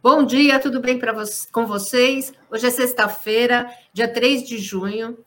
Bom 0.00 0.24
dia, 0.24 0.60
tudo 0.60 0.80
bem 0.80 0.96
vo 0.96 1.24
com 1.50 1.66
vocês? 1.66 2.32
Hoje 2.48 2.68
é 2.68 2.70
sexta-feira, 2.70 3.68
dia 3.92 4.06
3 4.06 4.46
de 4.46 4.56
junho. 4.56 5.18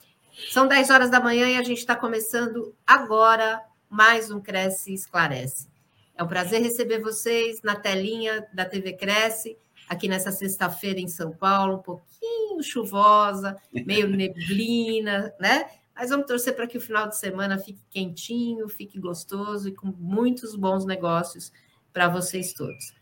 São 0.49 0.65
10 0.65 0.89
horas 0.89 1.11
da 1.11 1.19
manhã 1.19 1.49
e 1.49 1.57
a 1.57 1.61
gente 1.61 1.79
está 1.79 1.93
começando 1.93 2.73
agora 2.87 3.61
mais 3.89 4.31
um 4.31 4.39
Cresce 4.39 4.93
Esclarece. 4.93 5.67
É 6.15 6.23
um 6.23 6.27
prazer 6.27 6.61
receber 6.61 7.01
vocês 7.01 7.61
na 7.61 7.75
telinha 7.75 8.47
da 8.53 8.63
TV 8.63 8.93
Cresce, 8.93 9.57
aqui 9.89 10.07
nessa 10.07 10.31
sexta-feira 10.31 11.01
em 11.01 11.07
São 11.09 11.33
Paulo, 11.33 11.75
um 11.75 11.81
pouquinho 11.81 12.63
chuvosa, 12.63 13.57
meio 13.73 14.07
neblina, 14.07 15.33
né? 15.37 15.69
Mas 15.93 16.11
vamos 16.11 16.27
torcer 16.27 16.55
para 16.55 16.65
que 16.65 16.77
o 16.77 16.81
final 16.81 17.09
de 17.09 17.17
semana 17.17 17.59
fique 17.59 17.81
quentinho, 17.89 18.69
fique 18.69 18.97
gostoso 18.97 19.67
e 19.67 19.75
com 19.75 19.87
muitos 19.87 20.55
bons 20.55 20.85
negócios 20.85 21.51
para 21.91 22.07
vocês 22.07 22.53
todos. 22.53 23.00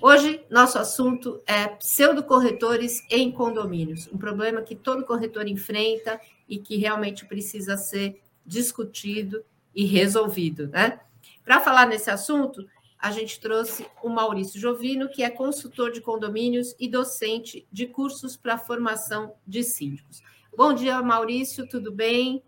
Hoje, 0.00 0.40
nosso 0.50 0.78
assunto 0.78 1.42
é 1.46 1.68
pseudocorretores 1.68 3.02
em 3.10 3.32
condomínios, 3.32 4.08
um 4.12 4.18
problema 4.18 4.60
que 4.60 4.76
todo 4.76 5.06
corretor 5.06 5.48
enfrenta 5.48 6.20
e 6.48 6.58
que 6.58 6.76
realmente 6.76 7.24
precisa 7.24 7.76
ser 7.76 8.20
discutido 8.44 9.42
e 9.74 9.84
resolvido, 9.84 10.68
né? 10.68 11.00
Para 11.44 11.60
falar 11.60 11.86
nesse 11.86 12.10
assunto, 12.10 12.66
a 12.98 13.10
gente 13.10 13.40
trouxe 13.40 13.86
o 14.02 14.08
Maurício 14.08 14.60
Jovino, 14.60 15.08
que 15.08 15.22
é 15.22 15.30
consultor 15.30 15.90
de 15.90 16.00
condomínios 16.00 16.74
e 16.78 16.88
docente 16.88 17.66
de 17.72 17.86
cursos 17.86 18.36
para 18.36 18.58
formação 18.58 19.34
de 19.46 19.62
síndicos. 19.62 20.22
Bom 20.56 20.72
dia, 20.72 21.02
Maurício, 21.02 21.66
tudo 21.68 21.90
bem? 21.90 22.42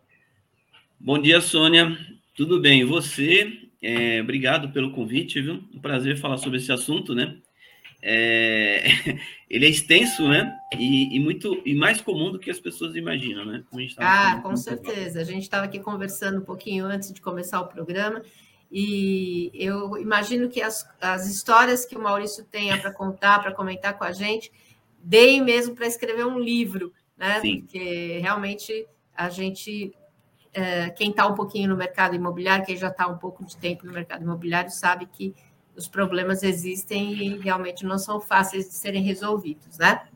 Bom 0.98 1.18
dia, 1.18 1.40
Sônia. 1.40 1.96
Tudo 2.34 2.60
bem? 2.60 2.84
Você? 2.84 3.68
É, 3.80 4.20
obrigado 4.20 4.72
pelo 4.72 4.92
convite, 4.92 5.40
viu? 5.40 5.64
Um 5.74 5.80
prazer 5.80 6.18
falar 6.18 6.38
sobre 6.38 6.58
esse 6.58 6.72
assunto, 6.72 7.14
né? 7.14 7.36
É, 8.00 8.84
ele 9.50 9.66
é 9.66 9.68
extenso, 9.68 10.28
né? 10.28 10.56
E, 10.76 11.16
e, 11.16 11.20
muito 11.20 11.60
e 11.64 11.74
mais 11.74 12.00
comum 12.00 12.30
do 12.30 12.38
que 12.38 12.50
as 12.50 12.60
pessoas 12.60 12.94
imaginam, 12.94 13.44
né? 13.44 13.64
ah, 13.98 14.40
com 14.42 14.56
certeza. 14.56 15.20
A 15.20 15.24
gente 15.24 15.42
estava 15.42 15.64
aqui 15.64 15.78
conversando 15.80 16.38
um 16.38 16.44
pouquinho 16.44 16.86
antes 16.86 17.12
de 17.12 17.20
começar 17.20 17.60
o 17.60 17.66
programa 17.66 18.22
e 18.70 19.50
eu 19.54 19.96
imagino 19.96 20.48
que 20.48 20.60
as, 20.60 20.88
as 21.00 21.26
histórias 21.26 21.84
que 21.86 21.96
o 21.96 22.02
Maurício 22.02 22.44
tenha 22.44 22.78
para 22.78 22.92
contar, 22.92 23.40
para 23.40 23.52
comentar 23.52 23.96
com 23.96 24.04
a 24.04 24.12
gente, 24.12 24.52
deem 25.02 25.42
mesmo 25.42 25.74
para 25.74 25.86
escrever 25.86 26.26
um 26.26 26.38
livro, 26.38 26.92
né? 27.16 27.40
Sim. 27.40 27.60
Porque 27.60 28.18
realmente 28.18 28.86
a 29.14 29.30
gente 29.30 29.92
é, 30.52 30.90
quem 30.90 31.10
está 31.10 31.26
um 31.26 31.34
pouquinho 31.34 31.70
no 31.70 31.76
mercado 31.76 32.14
imobiliário, 32.14 32.64
quem 32.64 32.76
já 32.76 32.88
está 32.88 33.06
um 33.06 33.16
pouco 33.16 33.44
de 33.44 33.56
tempo 33.56 33.86
no 33.86 33.92
mercado 33.92 34.22
imobiliário, 34.22 34.70
sabe 34.70 35.06
que 35.06 35.34
os 35.78 35.86
problemas 35.86 36.42
existem 36.42 37.12
e 37.12 37.38
realmente 37.38 37.86
não 37.86 37.98
são 37.98 38.20
fáceis 38.20 38.66
de 38.68 38.74
serem 38.74 39.02
resolvidos, 39.02 39.78
né? 39.78 40.08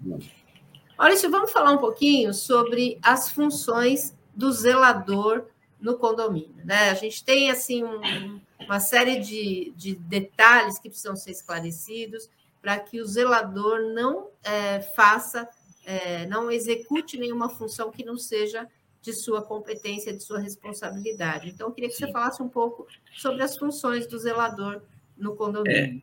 Maurício, 0.98 1.30
vamos 1.30 1.52
falar 1.52 1.70
um 1.70 1.78
pouquinho 1.78 2.34
sobre 2.34 2.98
as 3.00 3.30
funções 3.30 4.14
do 4.34 4.52
zelador 4.52 5.46
no 5.80 5.96
condomínio, 5.96 6.64
né? 6.64 6.90
A 6.90 6.94
gente 6.94 7.24
tem, 7.24 7.50
assim, 7.50 7.84
um, 7.84 8.40
uma 8.60 8.80
série 8.80 9.20
de, 9.20 9.72
de 9.76 9.94
detalhes 9.94 10.78
que 10.78 10.88
precisam 10.88 11.14
ser 11.14 11.30
esclarecidos 11.30 12.28
para 12.60 12.78
que 12.78 13.00
o 13.00 13.06
zelador 13.06 13.92
não 13.92 14.28
é, 14.42 14.80
faça, 14.80 15.48
é, 15.84 16.26
não 16.26 16.50
execute 16.50 17.18
nenhuma 17.18 17.48
função 17.48 17.90
que 17.90 18.04
não 18.04 18.16
seja 18.16 18.68
de 19.00 19.12
sua 19.12 19.42
competência, 19.42 20.12
de 20.12 20.22
sua 20.22 20.38
responsabilidade. 20.38 21.48
Então, 21.48 21.68
eu 21.68 21.72
queria 21.72 21.90
que 21.90 21.96
Sim. 21.96 22.06
você 22.06 22.12
falasse 22.12 22.42
um 22.42 22.48
pouco 22.48 22.86
sobre 23.16 23.42
as 23.42 23.56
funções 23.56 24.06
do 24.06 24.18
zelador 24.18 24.82
no 25.22 25.36
condomínio. 25.36 25.70
É, 25.70 25.94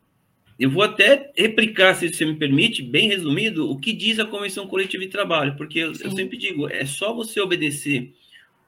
eu 0.59 0.69
vou 0.69 0.83
até 0.83 1.31
replicar, 1.37 1.95
se 1.95 2.11
você 2.11 2.25
me 2.25 2.35
permite, 2.35 2.83
bem 2.83 3.07
resumido, 3.07 3.69
o 3.69 3.79
que 3.79 3.93
diz 3.93 4.19
a 4.19 4.25
Convenção 4.25 4.67
Coletiva 4.67 5.03
de 5.03 5.09
Trabalho, 5.09 5.55
porque 5.55 5.79
eu, 5.79 5.91
eu 5.91 6.11
sempre 6.11 6.37
digo, 6.37 6.67
é 6.69 6.85
só 6.85 7.13
você 7.13 7.39
obedecer 7.39 8.13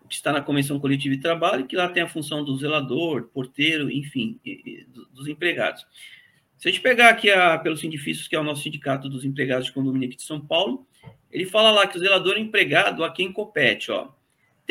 o 0.02 0.08
que 0.08 0.16
está 0.16 0.32
na 0.32 0.42
Convenção 0.42 0.80
Coletiva 0.80 1.16
de 1.16 1.22
Trabalho, 1.22 1.66
que 1.66 1.76
lá 1.76 1.90
tem 1.90 2.04
a 2.04 2.08
função 2.08 2.46
do 2.46 2.58
zelador, 2.58 3.30
porteiro, 3.34 3.92
enfim, 3.92 4.40
dos 5.14 5.28
empregados. 5.28 5.86
Se 6.58 6.70
a 6.70 6.72
gente 6.72 6.82
pegar 6.82 7.10
aqui 7.10 7.30
a, 7.30 7.58
pelo 7.58 7.76
Sindifícios, 7.76 8.28
que 8.28 8.36
é 8.36 8.40
o 8.40 8.44
nosso 8.44 8.64
sindicato 8.64 9.10
dos 9.10 9.26
empregados 9.26 9.66
de 9.66 9.74
condomínio 9.74 10.08
aqui 10.08 10.18
de 10.18 10.24
São 10.24 10.40
Paulo, 10.40 10.88
ele 11.32 11.46
fala 11.46 11.72
lá 11.72 11.88
que 11.88 11.98
o 11.98 12.00
zelador 12.00 12.36
é 12.36 12.40
empregado 12.40 13.04
a 13.04 13.12
quem 13.12 13.32
compete, 13.32 13.92
ó 13.92 14.10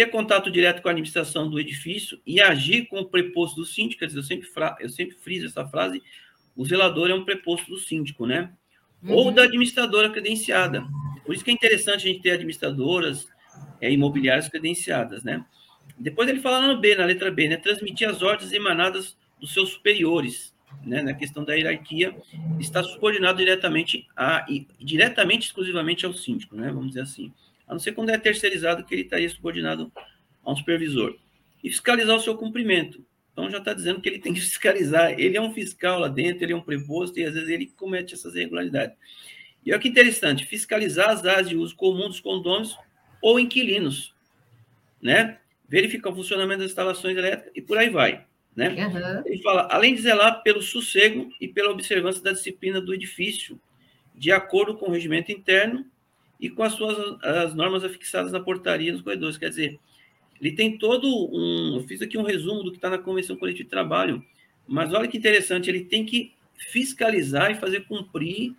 ter 0.01 0.11
contato 0.11 0.51
direto 0.51 0.81
com 0.81 0.89
a 0.89 0.93
administração 0.93 1.51
do 1.51 1.61
edifício 1.61 2.19
e 2.27 2.41
agir 2.41 2.87
com 2.87 3.01
o 3.01 3.05
preposto 3.05 3.57
do 3.57 3.67
síndico, 3.67 4.01
quer 4.01 4.07
dizer, 4.07 4.21
eu 4.21 4.23
sempre, 4.23 4.49
eu 4.81 4.89
sempre 4.89 5.15
friso 5.15 5.45
essa 5.45 5.67
frase, 5.67 6.03
o 6.57 6.65
zelador 6.65 7.11
é 7.11 7.15
um 7.15 7.23
preposto 7.23 7.69
do 7.69 7.77
síndico, 7.77 8.25
né? 8.25 8.51
Uhum. 9.03 9.13
Ou 9.13 9.31
da 9.31 9.43
administradora 9.43 10.09
credenciada. 10.09 10.87
Por 11.25 11.35
isso 11.35 11.45
que 11.45 11.51
é 11.51 11.55
interessante 11.55 12.09
a 12.09 12.13
gente 12.13 12.23
ter 12.23 12.31
administradoras 12.31 13.29
é, 13.79 13.93
imobiliárias 13.93 14.49
credenciadas, 14.49 15.23
né? 15.23 15.45
Depois 15.99 16.27
ele 16.31 16.41
fala 16.41 16.67
no 16.67 16.81
B, 16.81 16.95
na 16.95 17.05
letra 17.05 17.31
B, 17.31 17.49
né? 17.49 17.59
Transmitir 17.59 18.09
as 18.09 18.23
ordens 18.23 18.53
emanadas 18.53 19.19
dos 19.39 19.53
seus 19.53 19.69
superiores, 19.69 20.55
né? 20.83 21.03
Na 21.03 21.13
questão 21.13 21.45
da 21.45 21.53
hierarquia, 21.53 22.17
está 22.59 22.83
subordinado 22.83 23.37
diretamente 23.37 24.09
a, 24.17 24.47
diretamente, 24.79 25.49
exclusivamente 25.49 26.07
ao 26.07 26.15
síndico, 26.15 26.57
né? 26.57 26.69
Vamos 26.69 26.89
dizer 26.89 27.03
assim 27.03 27.31
a 27.71 27.73
não 27.73 27.79
ser 27.79 27.93
quando 27.93 28.11
é 28.11 28.19
terceirizado 28.19 28.85
que 28.85 28.93
ele 28.93 29.03
estaria 29.03 29.29
subordinado 29.29 29.93
a 30.45 30.53
um 30.53 30.57
supervisor. 30.57 31.17
E 31.63 31.71
fiscalizar 31.71 32.17
o 32.17 32.21
seu 32.21 32.37
cumprimento. 32.37 33.07
Então 33.33 33.49
já 33.49 33.59
está 33.59 33.73
dizendo 33.73 34.01
que 34.01 34.09
ele 34.09 34.19
tem 34.19 34.35
que 34.35 34.41
fiscalizar. 34.43 35.13
Ele 35.13 35.37
é 35.37 35.41
um 35.41 35.55
fiscal 35.55 36.01
lá 36.01 36.09
dentro, 36.09 36.45
ele 36.45 36.53
é 36.53 36.57
um 36.57 36.61
preposto 36.61 37.21
e 37.21 37.25
às 37.25 37.33
vezes 37.33 37.49
ele 37.49 37.67
comete 37.77 38.15
essas 38.15 38.35
irregularidades. 38.35 38.97
E 39.65 39.71
olha 39.71 39.81
que 39.81 39.89
interessante, 39.89 40.47
fiscalizar 40.47 41.11
as 41.11 41.25
áreas 41.25 41.49
de 41.49 41.57
uso 41.57 41.77
comum 41.77 42.09
dos 42.09 42.19
condôminos 42.19 42.77
ou 43.23 43.39
inquilinos, 43.39 44.17
né? 45.01 45.39
Verificar 45.69 46.11
o 46.11 46.17
funcionamento 46.17 46.63
das 46.63 46.71
instalações 46.71 47.17
elétricas 47.17 47.53
e 47.55 47.63
por 47.63 47.79
aí 47.79 47.89
vai, 47.89 48.27
né? 48.57 48.71
Uhum. 48.71 49.23
Ele 49.27 49.43
fala, 49.43 49.69
além 49.71 49.95
de 49.95 50.03
zelar 50.03 50.43
pelo 50.43 50.61
sossego 50.61 51.31
e 51.41 51.47
pela 51.47 51.71
observância 51.71 52.21
da 52.21 52.33
disciplina 52.33 52.81
do 52.81 52.93
edifício, 52.93 53.61
de 54.13 54.33
acordo 54.33 54.77
com 54.77 54.87
o 54.87 54.93
regimento 54.93 55.31
interno 55.31 55.87
e 56.41 56.49
com 56.49 56.63
as 56.63 56.73
suas 56.73 56.97
as 57.23 57.55
normas 57.55 57.85
afixadas 57.85 58.33
na 58.33 58.41
portaria 58.41 58.93
dos 58.93 59.03
corredores. 59.03 59.37
Quer 59.37 59.51
dizer, 59.51 59.79
ele 60.41 60.53
tem 60.53 60.79
todo 60.79 61.07
um. 61.07 61.77
Eu 61.77 61.83
fiz 61.87 62.01
aqui 62.01 62.17
um 62.17 62.23
resumo 62.23 62.63
do 62.63 62.71
que 62.71 62.79
está 62.79 62.89
na 62.89 62.99
Convenção 62.99 63.37
Coletiva 63.37 63.65
de 63.65 63.71
Trabalho, 63.71 64.25
mas 64.67 64.93
olha 64.93 65.07
que 65.07 65.19
interessante, 65.19 65.69
ele 65.69 65.85
tem 65.85 66.05
que 66.05 66.33
fiscalizar 66.57 67.51
e 67.51 67.57
fazer 67.57 67.87
cumprir 67.87 68.55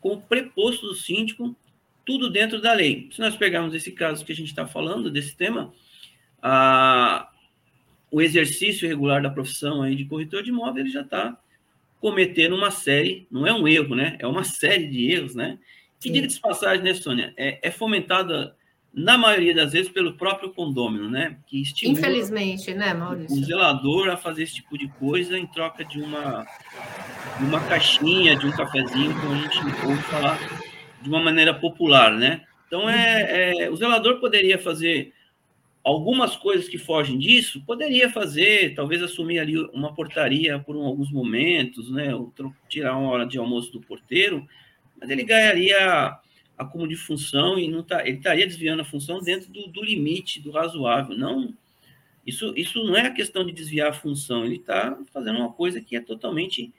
com 0.00 0.14
o 0.14 0.20
preposto 0.20 0.86
do 0.86 0.94
síndico 0.94 1.56
tudo 2.04 2.30
dentro 2.30 2.60
da 2.60 2.72
lei. 2.72 3.08
Se 3.10 3.20
nós 3.20 3.36
pegarmos 3.36 3.74
esse 3.74 3.90
caso 3.90 4.24
que 4.24 4.32
a 4.32 4.36
gente 4.36 4.48
está 4.48 4.66
falando, 4.66 5.10
desse 5.10 5.34
tema, 5.34 5.72
a, 6.42 7.30
o 8.10 8.20
exercício 8.20 8.86
regular 8.86 9.22
da 9.22 9.30
profissão 9.30 9.82
aí 9.82 9.96
de 9.96 10.04
corretor 10.04 10.42
de 10.42 10.50
imóvel, 10.50 10.82
ele 10.82 10.90
já 10.90 11.00
está 11.00 11.38
cometendo 12.00 12.54
uma 12.54 12.70
série, 12.70 13.26
não 13.30 13.46
é 13.46 13.52
um 13.52 13.66
erro, 13.66 13.94
né? 13.94 14.16
É 14.18 14.26
uma 14.26 14.44
série 14.44 14.86
de 14.86 15.10
erros, 15.10 15.34
né? 15.34 15.58
Que, 16.04 16.12
diga 16.12 16.26
de 16.26 16.38
passagem, 16.38 16.84
né, 16.84 16.92
Sônia? 16.92 17.32
É, 17.36 17.66
é, 17.66 17.70
fomentada, 17.70 18.54
na 18.92 19.16
maioria 19.16 19.54
das 19.54 19.72
vezes, 19.72 19.90
pelo 19.90 20.14
próprio 20.14 20.50
condômino, 20.50 21.10
né? 21.10 21.38
Que 21.46 21.62
estimula 21.62 21.98
Infelizmente, 21.98 22.74
né, 22.74 22.92
Maurício? 22.92 23.34
O 23.34 23.44
zelador 23.44 24.10
a 24.10 24.16
fazer 24.16 24.42
esse 24.42 24.56
tipo 24.56 24.76
de 24.76 24.86
coisa 24.88 25.38
em 25.38 25.46
troca 25.46 25.82
de 25.82 26.00
uma, 26.00 26.46
de 27.38 27.44
uma 27.46 27.60
caixinha, 27.60 28.36
de 28.36 28.46
um 28.46 28.50
cafezinho, 28.50 29.18
como 29.18 29.32
a 29.32 29.38
gente 29.38 29.58
ouve 29.86 30.02
falar 30.02 30.38
de 31.00 31.08
uma 31.08 31.22
maneira 31.22 31.54
popular, 31.54 32.12
né? 32.12 32.42
Então, 32.66 32.88
é, 32.88 33.64
é, 33.64 33.70
o 33.70 33.76
zelador 33.76 34.20
poderia 34.20 34.58
fazer 34.58 35.14
algumas 35.82 36.36
coisas 36.36 36.68
que 36.68 36.78
fogem 36.78 37.18
disso, 37.18 37.62
poderia 37.66 38.10
fazer, 38.10 38.74
talvez 38.74 39.02
assumir 39.02 39.38
ali 39.38 39.58
uma 39.72 39.94
portaria 39.94 40.58
por 40.58 40.76
alguns 40.76 41.10
momentos, 41.10 41.90
né? 41.90 42.14
Ou 42.14 42.32
tirar 42.68 42.96
uma 42.96 43.10
hora 43.10 43.26
de 43.26 43.38
almoço 43.38 43.72
do 43.72 43.80
porteiro, 43.80 44.46
mas 45.04 45.10
ele 45.10 45.22
ganharia 45.22 46.18
acúmulo 46.56 46.88
de 46.88 46.96
função 46.96 47.58
e 47.58 47.68
não 47.68 47.82
tá, 47.82 48.00
ele 48.06 48.16
estaria 48.16 48.46
desviando 48.46 48.80
a 48.80 48.84
função 48.86 49.20
dentro 49.20 49.52
do, 49.52 49.66
do, 49.68 49.84
limite 49.84 50.40
do 50.40 50.50
razoável. 50.50 51.14
Não, 51.14 51.52
isso, 52.26 52.54
isso 52.56 52.82
não 52.82 52.96
é 52.96 53.02
a 53.02 53.10
questão 53.10 53.44
de 53.44 53.52
desviar 53.52 53.90
a 53.90 53.92
função, 53.92 54.46
ele 54.46 54.56
está 54.56 54.98
fazendo 55.12 55.40
uma 55.40 55.52
coisa 55.52 55.78
que 55.78 55.94
é 55.94 56.00
totalmente 56.00 56.72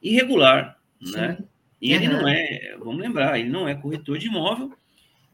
irregular, 0.00 0.78
né? 1.00 1.38
E 1.82 1.92
ele 1.92 2.06
não 2.06 2.28
é, 2.28 2.76
vamos 2.78 3.02
lembrar, 3.02 3.38
ele 3.38 3.50
não 3.50 3.68
é 3.68 3.74
corretor 3.74 4.16
de 4.16 4.28
imóvel 4.28 4.72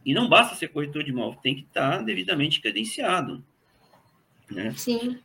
e 0.07 0.15
não 0.15 0.29
basta 0.29 0.57
ser 0.57 0.69
corretor 0.69 1.05
de 1.05 1.11
imóvel, 1.11 1.39
tem 1.43 1.55
que 1.55 1.63
estar 1.63 1.99
tá 1.99 2.03
devidamente 2.03 2.63
credenciado. 2.63 3.45
Né? 4.51 4.73
Sim. 4.75 5.19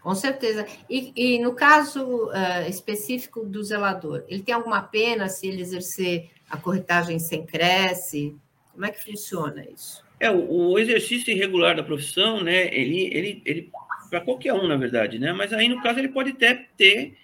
Com 0.00 0.14
certeza. 0.14 0.66
E, 0.88 1.12
e 1.16 1.38
no 1.40 1.54
caso 1.54 2.26
uh, 2.26 2.68
específico 2.68 3.44
do 3.44 3.62
zelador, 3.62 4.24
ele 4.28 4.42
tem 4.42 4.54
alguma 4.54 4.82
pena 4.82 5.28
se 5.28 5.48
ele 5.48 5.60
exercer 5.60 6.30
a 6.48 6.56
corretagem 6.56 7.18
sem 7.18 7.44
cresce? 7.44 8.36
Como 8.72 8.84
é 8.84 8.90
que 8.90 9.04
funciona 9.04 9.64
isso? 9.68 10.04
É, 10.18 10.30
o, 10.30 10.78
exercício 10.78 11.32
irregular 11.32 11.76
da 11.76 11.82
profissão, 11.82 12.42
né, 12.42 12.74
ele, 12.74 13.10
ele, 13.12 13.42
ele 13.44 13.70
para 14.08 14.20
qualquer 14.20 14.52
um, 14.54 14.66
na 14.66 14.76
verdade, 14.76 15.18
né, 15.18 15.32
mas 15.32 15.52
aí, 15.52 15.68
no 15.68 15.82
caso, 15.82 15.98
ele 15.98 16.08
pode 16.08 16.30
até 16.30 16.54
ter 16.76 17.16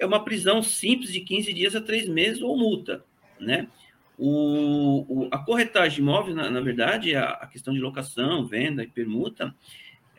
é 0.00 0.06
uma 0.06 0.24
prisão 0.24 0.62
simples 0.62 1.12
de 1.12 1.20
15 1.20 1.52
dias 1.52 1.76
a 1.76 1.80
3 1.80 2.08
meses 2.08 2.40
ou 2.40 2.56
multa, 2.56 3.04
né? 3.38 3.68
O, 4.16 5.24
o, 5.24 5.28
a 5.30 5.38
corretagem 5.38 5.96
de 5.96 6.00
imóveis, 6.00 6.34
na, 6.34 6.50
na 6.50 6.60
verdade, 6.60 7.14
a, 7.14 7.30
a, 7.30 7.46
questão 7.46 7.72
de 7.72 7.80
locação, 7.80 8.46
venda 8.46 8.82
e 8.82 8.86
permuta, 8.86 9.54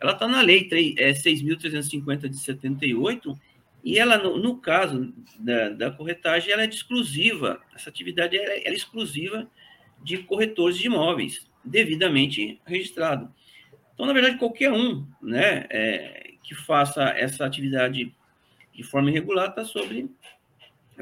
ela 0.02 0.14
está 0.14 0.28
na 0.28 0.42
lei 0.42 0.64
3, 0.68 0.96
é, 0.98 1.12
6.350 1.12 2.28
de 2.28 2.38
78, 2.38 3.40
e 3.84 4.00
ela, 4.00 4.18
no, 4.18 4.38
no 4.38 4.58
caso 4.58 5.14
da, 5.40 5.70
da, 5.70 5.92
corretagem, 5.92 6.52
ela 6.52 6.64
é 6.64 6.68
exclusiva, 6.68 7.62
essa 7.76 7.90
atividade 7.90 8.38
é, 8.38 8.68
é 8.68 8.74
exclusiva 8.74 9.48
de 10.04 10.18
corretores 10.20 10.78
de 10.78 10.88
imóveis, 10.88 11.48
devidamente 11.64 12.60
registrado. 12.66 13.32
Então, 13.94 14.06
na 14.06 14.14
verdade, 14.14 14.38
qualquer 14.38 14.72
um 14.72 15.06
né, 15.22 15.68
é, 15.70 16.32
que 16.44 16.56
faça 16.56 17.04
essa 17.10 17.46
atividade 17.46 18.14
de 18.74 18.84
forma 18.84 19.12
irregular 19.12 19.50
está 19.50 19.64
sobre, 19.64 20.10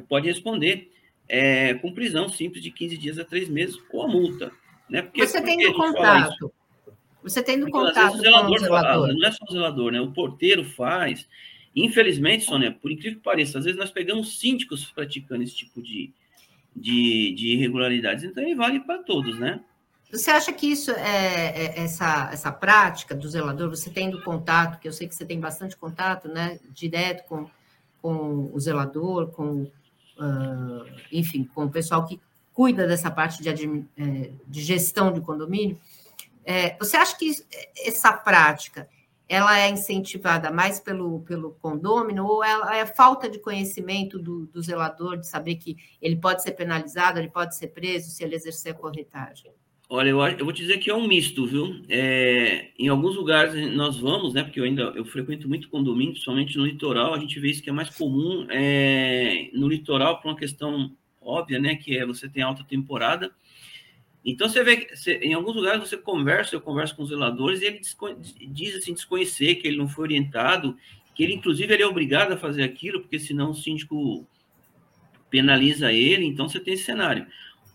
pode 0.09 0.27
responder 0.27 0.91
é, 1.27 1.73
com 1.75 1.93
prisão 1.93 2.27
simples 2.27 2.63
de 2.63 2.71
15 2.71 2.97
dias 2.97 3.19
a 3.19 3.23
3 3.23 3.47
meses 3.47 3.77
ou 3.91 4.03
a 4.03 4.07
multa. 4.07 4.51
Né? 4.89 5.01
Porque, 5.03 5.25
Você 5.25 5.41
tem 5.41 5.57
no 5.57 5.73
contato. 5.73 6.51
Você 7.23 7.43
tem 7.43 7.57
no 7.57 7.69
contato 7.69 8.15
o 8.15 8.17
zelador, 8.17 8.47
com 8.47 8.55
o 8.55 8.59
zelador. 8.59 9.07
Faz, 9.07 9.19
não 9.19 9.27
é 9.27 9.31
só 9.31 9.45
o 9.47 9.51
zelador, 9.51 9.91
né? 9.91 10.01
O 10.01 10.11
porteiro 10.11 10.63
faz. 10.63 11.27
Infelizmente, 11.75 12.45
Sônia, 12.45 12.71
por 12.71 12.91
incrível 12.91 13.17
que 13.17 13.23
pareça, 13.23 13.59
às 13.59 13.65
vezes 13.65 13.79
nós 13.79 13.91
pegamos 13.91 14.39
síndicos 14.39 14.85
praticando 14.85 15.43
esse 15.43 15.55
tipo 15.55 15.81
de, 15.81 16.11
de, 16.75 17.33
de 17.33 17.47
irregularidades. 17.53 18.23
Então, 18.23 18.43
ele 18.43 18.55
vale 18.55 18.79
para 18.79 19.03
todos, 19.03 19.37
né? 19.37 19.59
Você 20.11 20.31
acha 20.31 20.51
que 20.51 20.65
isso 20.65 20.89
é, 20.91 21.53
é, 21.55 21.83
essa, 21.83 22.29
essa 22.33 22.51
prática 22.51 23.13
do 23.13 23.29
zelador, 23.29 23.69
você 23.69 23.91
tendo 23.91 24.21
contato, 24.23 24.79
que 24.79 24.87
eu 24.87 24.91
sei 24.91 25.07
que 25.07 25.13
você 25.13 25.23
tem 25.23 25.39
bastante 25.39 25.77
contato, 25.77 26.27
né, 26.27 26.59
direto 26.71 27.27
com, 27.27 27.47
com 28.01 28.49
o 28.51 28.59
zelador, 28.59 29.27
com 29.27 29.67
uh, 30.19 30.85
enfim, 31.11 31.43
com 31.43 31.65
o 31.65 31.69
pessoal 31.69 32.05
que 32.07 32.19
cuida 32.53 32.87
dessa 32.87 33.11
parte 33.11 33.41
de, 33.41 33.85
é, 33.97 34.31
de 34.47 34.61
gestão 34.61 35.13
de 35.13 35.21
condomínio, 35.21 35.79
é, 36.49 36.75
você 36.79 36.97
acha 36.97 37.15
que 37.15 37.31
essa 37.85 38.11
prática 38.11 38.89
ela 39.27 39.59
é 39.59 39.69
incentivada 39.69 40.49
mais 40.49 40.79
pelo, 40.79 41.19
pelo 41.19 41.51
condômino 41.61 42.25
ou 42.25 42.43
ela 42.43 42.75
é 42.75 42.87
falta 42.87 43.29
de 43.29 43.37
conhecimento 43.37 44.17
do, 44.17 44.47
do 44.47 44.59
zelador, 44.59 45.17
de 45.17 45.27
saber 45.27 45.57
que 45.57 45.77
ele 46.01 46.15
pode 46.15 46.41
ser 46.41 46.53
penalizado, 46.53 47.19
ele 47.19 47.29
pode 47.29 47.55
ser 47.55 47.67
preso 47.67 48.09
se 48.09 48.23
ele 48.23 48.33
exercer 48.33 48.71
a 48.71 48.75
corretagem? 48.75 49.51
Olha, 49.87 50.09
eu, 50.09 50.19
eu 50.19 50.43
vou 50.43 50.51
te 50.51 50.63
dizer 50.63 50.79
que 50.79 50.89
é 50.89 50.95
um 50.95 51.07
misto, 51.07 51.45
viu? 51.45 51.83
É, 51.87 52.69
em 52.79 52.87
alguns 52.87 53.15
lugares 53.15 53.53
nós 53.75 53.97
vamos, 53.97 54.33
né? 54.33 54.41
Porque 54.41 54.59
eu 54.59 54.63
ainda 54.63 54.91
eu 54.95 55.05
frequento 55.05 55.47
muito 55.47 55.69
condomínio, 55.69 56.13
principalmente 56.13 56.57
no 56.57 56.65
litoral, 56.65 57.13
a 57.13 57.19
gente 57.19 57.39
vê 57.39 57.51
isso 57.51 57.61
que 57.61 57.69
é 57.69 57.73
mais 57.73 57.91
comum 57.91 58.47
é, 58.49 59.51
no 59.53 59.67
litoral 59.67 60.19
por 60.19 60.29
uma 60.29 60.37
questão 60.37 60.91
óbvia, 61.21 61.59
né? 61.59 61.75
Que 61.75 61.95
é 61.95 62.07
você 62.07 62.27
tem 62.27 62.41
alta 62.41 62.63
temporada. 62.63 63.31
Então 64.23 64.49
você 64.49 64.63
vê 64.63 64.77
que 64.77 65.11
em 65.11 65.33
alguns 65.33 65.55
lugares 65.55 65.79
você 65.79 65.97
conversa, 65.97 66.55
eu 66.55 66.61
converso 66.61 66.95
com 66.95 67.03
os 67.03 67.09
zeladores 67.09 67.61
e 67.61 67.65
ele 67.65 67.81
diz 68.47 68.75
assim 68.75 68.93
desconhecer 68.93 69.55
que 69.55 69.67
ele 69.67 69.77
não 69.77 69.87
foi 69.87 70.05
orientado, 70.05 70.77
que 71.15 71.23
ele 71.23 71.33
inclusive 71.33 71.73
ele 71.73 71.83
é 71.83 71.87
obrigado 71.87 72.33
a 72.33 72.37
fazer 72.37 72.63
aquilo 72.63 73.01
porque 73.01 73.17
senão 73.17 73.51
o 73.51 73.55
síndico 73.55 74.27
penaliza 75.29 75.91
ele. 75.91 76.25
Então 76.25 76.49
você 76.49 76.59
tem 76.59 76.73
esse 76.73 76.83
cenário. 76.83 77.25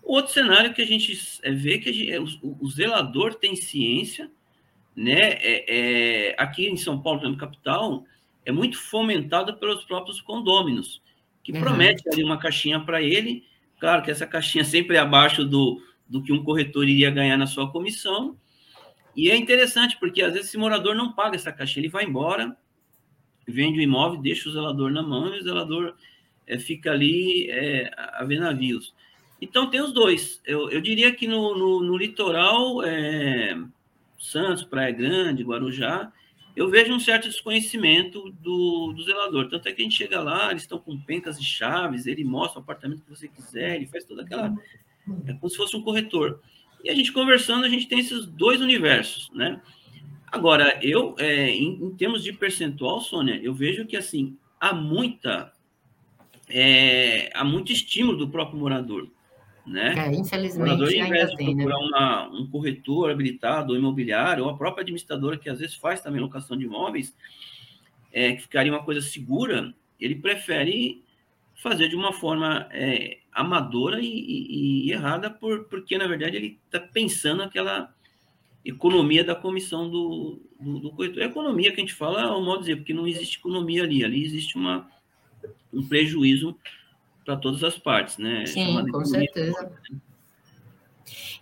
Outro 0.02 0.32
cenário 0.32 0.74
que 0.74 0.82
a 0.82 0.86
gente 0.86 1.18
é, 1.42 1.50
vê 1.50 1.78
que 1.78 1.90
gente, 1.92 2.12
é, 2.12 2.20
o, 2.20 2.26
o, 2.60 2.68
zelador 2.68 3.34
tem 3.34 3.56
ciência, 3.56 4.30
né? 4.94 5.32
É, 5.40 5.64
é, 6.28 6.34
aqui 6.36 6.66
em 6.68 6.76
São 6.76 7.00
Paulo, 7.00 7.26
na 7.28 7.36
capital, 7.36 8.04
é 8.44 8.52
muito 8.52 8.78
fomentado 8.78 9.54
pelos 9.56 9.82
próprios 9.84 10.20
condôminos, 10.20 11.00
que 11.42 11.52
uhum. 11.52 11.60
promete 11.60 12.06
ali 12.12 12.22
uma 12.22 12.38
caixinha 12.38 12.80
para 12.80 13.00
ele. 13.00 13.44
Claro 13.80 14.02
que 14.02 14.10
essa 14.10 14.26
caixinha 14.26 14.62
sempre 14.64 14.96
é 14.96 15.00
abaixo 15.00 15.42
do, 15.42 15.80
do 16.08 16.22
que 16.22 16.32
um 16.32 16.42
corretor 16.42 16.88
iria 16.88 17.10
ganhar 17.10 17.36
na 17.36 17.46
sua 17.46 17.70
comissão. 17.70 18.36
E 19.16 19.30
é 19.30 19.36
interessante, 19.36 19.96
porque 19.98 20.22
às 20.22 20.32
vezes 20.32 20.48
esse 20.48 20.58
morador 20.58 20.94
não 20.94 21.12
paga 21.12 21.36
essa 21.36 21.52
caixinha, 21.52 21.82
ele 21.82 21.92
vai 21.92 22.04
embora, 22.04 22.56
vende 23.46 23.78
o 23.78 23.82
imóvel, 23.82 24.20
deixa 24.20 24.48
o 24.48 24.52
zelador 24.52 24.90
na 24.90 25.02
mão 25.02 25.34
e 25.34 25.38
o 25.38 25.42
zelador 25.42 25.94
é, 26.46 26.58
fica 26.58 26.90
ali 26.90 27.48
é, 27.50 27.90
a 27.96 28.24
ver 28.24 28.40
navios. 28.40 28.94
Então, 29.40 29.68
tem 29.68 29.80
os 29.80 29.92
dois. 29.92 30.40
Eu, 30.44 30.70
eu 30.70 30.80
diria 30.80 31.12
que 31.12 31.26
no, 31.26 31.56
no, 31.56 31.82
no 31.82 31.96
litoral, 31.96 32.82
é, 32.82 33.56
Santos, 34.18 34.64
Praia 34.64 34.90
Grande, 34.90 35.44
Guarujá, 35.44 36.10
eu 36.56 36.70
vejo 36.70 36.92
um 36.92 37.00
certo 37.00 37.28
desconhecimento 37.28 38.30
do, 38.40 38.92
do 38.92 39.02
zelador. 39.02 39.48
Tanto 39.48 39.68
é 39.68 39.72
que 39.72 39.82
a 39.82 39.84
gente 39.84 39.96
chega 39.96 40.22
lá, 40.22 40.50
eles 40.50 40.62
estão 40.62 40.78
com 40.78 40.98
pencas 40.98 41.38
de 41.38 41.44
chaves, 41.44 42.06
ele 42.06 42.24
mostra 42.24 42.60
o 42.60 42.62
apartamento 42.62 43.02
que 43.02 43.10
você 43.10 43.28
quiser, 43.28 43.76
ele 43.76 43.86
faz 43.86 44.04
toda 44.04 44.22
aquela. 44.22 44.54
É 45.26 45.32
como 45.34 45.48
se 45.48 45.56
fosse 45.56 45.76
um 45.76 45.82
corretor. 45.82 46.40
E 46.82 46.90
a 46.90 46.94
gente 46.94 47.12
conversando, 47.12 47.64
a 47.64 47.68
gente 47.68 47.88
tem 47.88 47.98
esses 47.98 48.26
dois 48.26 48.60
universos, 48.60 49.30
né? 49.34 49.60
Agora, 50.26 50.78
eu, 50.82 51.14
é, 51.18 51.50
em, 51.50 51.82
em, 51.82 51.94
termos 51.94 52.22
de 52.22 52.32
percentual, 52.32 53.00
Sônia, 53.00 53.40
eu 53.42 53.54
vejo 53.54 53.86
que, 53.86 53.96
assim, 53.96 54.36
há 54.60 54.74
muita, 54.74 55.52
é, 56.48 57.30
há 57.34 57.44
muito 57.44 57.72
estímulo 57.72 58.18
do 58.18 58.28
próprio 58.28 58.58
morador 58.58 59.08
né? 59.66 59.94
É, 59.96 60.14
infelizmente, 60.14 60.82
o 60.82 60.86
ainda 60.86 61.36
tem, 61.36 61.54
né? 61.54 61.64
Uma, 61.64 62.28
um 62.28 62.46
corretor 62.46 63.10
habilitado, 63.10 63.72
ou 63.72 63.78
imobiliário, 63.78 64.44
ou 64.44 64.50
a 64.50 64.56
própria 64.56 64.82
administradora, 64.82 65.38
que 65.38 65.48
às 65.48 65.58
vezes 65.58 65.74
faz 65.74 66.00
também 66.00 66.20
locação 66.20 66.56
de 66.56 66.64
imóveis, 66.64 67.16
é, 68.12 68.32
que 68.32 68.42
ficaria 68.42 68.72
uma 68.72 68.84
coisa 68.84 69.00
segura, 69.00 69.74
ele 69.98 70.16
prefere 70.16 71.02
fazer 71.64 71.88
de 71.88 71.96
uma 71.96 72.12
forma 72.12 72.68
é, 72.70 73.20
amadora 73.32 73.98
e, 73.98 74.06
e, 74.06 74.86
e, 74.86 74.92
errada, 74.92 75.30
por, 75.30 75.64
porque, 75.64 75.96
na 75.96 76.06
verdade, 76.06 76.36
ele 76.36 76.60
está 76.66 76.78
pensando 76.78 77.42
aquela 77.42 77.90
economia 78.62 79.24
da 79.24 79.34
comissão 79.34 79.88
do, 79.88 80.42
do, 80.60 80.78
do 80.78 80.90
corretor. 80.90 81.22
A 81.22 81.26
economia 81.26 81.72
que 81.72 81.80
a 81.80 81.80
gente 81.80 81.94
fala 81.94 82.20
é 82.20 82.26
um 82.26 82.44
modo 82.44 82.58
de 82.58 82.66
dizer, 82.66 82.76
porque 82.76 82.92
não 82.92 83.08
existe 83.08 83.38
economia 83.38 83.82
ali, 83.82 84.04
ali 84.04 84.22
existe 84.22 84.56
uma, 84.56 84.86
um 85.72 85.82
prejuízo 85.88 86.54
para 87.24 87.34
todas 87.34 87.64
as 87.64 87.78
partes, 87.78 88.18
né? 88.18 88.44
Sim, 88.44 88.86
com 88.90 89.02
certeza. 89.02 89.72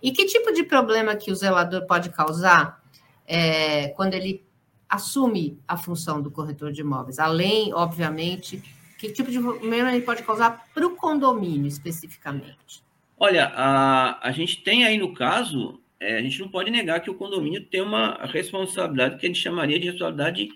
E 0.01 0.13
que 0.13 0.25
tipo 0.25 0.53
de 0.53 0.63
problema 0.63 1.17
que 1.17 1.33
o 1.33 1.35
zelador 1.35 1.85
pode 1.85 2.09
causar 2.11 2.81
é, 3.27 3.89
quando 3.89 4.13
ele 4.13 4.41
assume 4.87 5.59
a 5.67 5.75
função 5.75 6.21
do 6.21 6.31
corretor 6.31 6.71
de 6.71 6.79
imóveis? 6.79 7.19
Além, 7.19 7.73
obviamente, 7.73 8.63
que 9.07 9.13
tipo 9.13 9.31
de 9.31 9.39
problema 9.39 9.93
ele 9.93 10.05
pode 10.05 10.23
causar 10.23 10.65
para 10.73 10.85
o 10.85 10.95
condomínio 10.95 11.67
especificamente? 11.67 12.83
Olha, 13.17 13.51
a, 13.55 14.27
a 14.27 14.31
gente 14.31 14.63
tem 14.63 14.85
aí 14.85 14.97
no 14.97 15.13
caso, 15.13 15.79
é, 15.99 16.17
a 16.17 16.21
gente 16.21 16.39
não 16.39 16.49
pode 16.49 16.69
negar 16.71 16.99
que 16.99 17.09
o 17.09 17.15
condomínio 17.15 17.63
tem 17.65 17.81
uma 17.81 18.25
responsabilidade 18.25 19.17
que 19.17 19.25
a 19.25 19.29
gente 19.29 19.39
chamaria 19.39 19.79
de 19.79 19.85
responsabilidade 19.85 20.49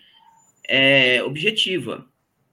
é, 0.67 1.23
objetiva 1.23 2.05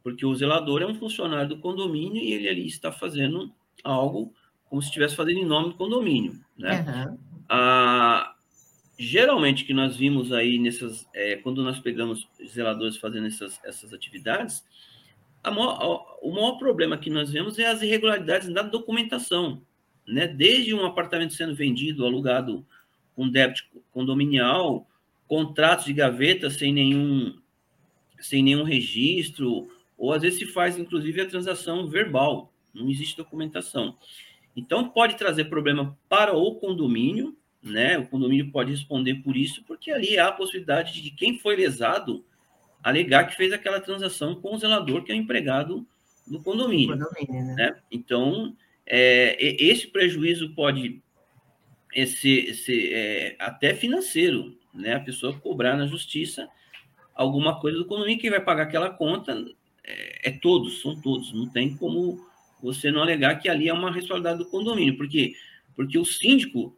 porque 0.04 0.26
o 0.26 0.34
zelador 0.34 0.82
é 0.82 0.86
um 0.86 0.94
funcionário 0.94 1.48
do 1.48 1.58
condomínio 1.58 2.22
e 2.22 2.34
ele 2.34 2.46
ali 2.46 2.66
está 2.66 2.92
fazendo 2.92 3.50
algo 3.82 4.34
como 4.68 4.82
se 4.82 4.88
estivesse 4.88 5.16
fazendo 5.16 5.38
em 5.38 5.46
nome 5.46 5.70
do 5.70 5.76
condomínio, 5.76 6.38
né? 6.58 6.84
Uhum. 6.86 7.18
Ah, 7.48 8.34
geralmente 8.98 9.64
que 9.64 9.72
nós 9.72 9.96
vimos 9.96 10.30
aí 10.30 10.58
nessas, 10.58 11.08
é, 11.14 11.36
quando 11.36 11.64
nós 11.64 11.80
pegamos 11.80 12.28
zeladores 12.46 12.98
fazendo 12.98 13.28
essas, 13.28 13.58
essas 13.64 13.94
atividades, 13.94 14.62
maior, 15.50 16.18
o 16.22 16.32
maior 16.32 16.58
problema 16.58 16.96
que 16.96 17.10
nós 17.10 17.30
vemos 17.30 17.58
é 17.58 17.66
as 17.66 17.82
irregularidades 17.82 18.48
da 18.52 18.62
documentação, 18.62 19.62
né? 20.06 20.26
Desde 20.26 20.74
um 20.74 20.84
apartamento 20.84 21.34
sendo 21.34 21.54
vendido, 21.54 22.04
alugado 22.04 22.64
com 23.14 23.28
débito 23.28 23.64
condominial, 23.92 24.88
contratos 25.26 25.84
de 25.84 25.92
gaveta 25.92 26.50
sem 26.50 26.72
nenhum 26.72 27.38
sem 28.18 28.42
nenhum 28.42 28.62
registro, 28.62 29.68
ou 29.98 30.12
às 30.12 30.22
vezes 30.22 30.38
se 30.38 30.46
faz, 30.46 30.78
inclusive, 30.78 31.20
a 31.20 31.28
transação 31.28 31.86
verbal, 31.86 32.50
não 32.72 32.88
existe 32.88 33.16
documentação. 33.16 33.98
Então, 34.56 34.88
pode 34.88 35.16
trazer 35.16 35.44
problema 35.44 35.98
para 36.08 36.34
o 36.34 36.54
condomínio, 36.54 37.36
né? 37.62 37.98
O 37.98 38.06
condomínio 38.06 38.50
pode 38.50 38.70
responder 38.70 39.16
por 39.16 39.36
isso, 39.36 39.62
porque 39.64 39.90
ali 39.90 40.16
há 40.16 40.28
a 40.28 40.32
possibilidade 40.32 41.02
de 41.02 41.10
quem 41.10 41.38
foi 41.38 41.56
lesado 41.56 42.24
alegar 42.85 43.25
que 43.25 43.35
fez 43.35 43.50
aquela 43.50 43.81
transação 43.81 44.35
com 44.35 44.55
o 44.55 44.59
zelador, 44.59 45.03
que 45.03 45.11
é 45.11 45.14
o 45.14 45.19
empregado 45.19 45.87
do 46.26 46.43
condomínio. 46.43 46.99
condomínio 46.99 47.47
né? 47.47 47.55
né? 47.55 47.76
Então, 47.91 48.55
é, 48.87 49.37
esse 49.41 49.87
prejuízo 49.87 50.55
pode 50.55 51.03
ser, 52.07 52.53
ser 52.53 52.93
é, 52.93 53.37
até 53.38 53.75
financeiro, 53.75 54.55
né? 54.75 54.95
A 54.95 55.00
pessoa 55.00 55.33
cobrar 55.41 55.79
na 55.79 55.87
justiça 55.87 56.47
alguma 57.14 57.59
coisa 57.59 57.79
do 57.79 57.87
condomínio, 57.87 58.21
quem 58.21 58.31
vai 58.31 58.41
pagar 58.41 58.64
aquela 58.64 58.91
conta 58.91 59.33
é, 59.83 60.29
é, 60.29 60.31
todos, 60.33 60.83
são 60.83 61.00
todos. 61.00 61.33
Não 61.33 61.49
tem 61.49 61.75
como 61.75 62.21
você 62.62 62.91
não 62.91 63.00
alegar 63.00 63.37
que 63.37 63.49
ali 63.49 63.69
é 63.69 63.73
uma 63.73 63.91
responsabilidade 63.91 64.38
do 64.38 64.50
condomínio. 64.50 64.97
Por 64.97 65.09
quê? 65.09 65.35
Porque 65.75 65.99
o 65.99 66.05
síndico, 66.05 66.76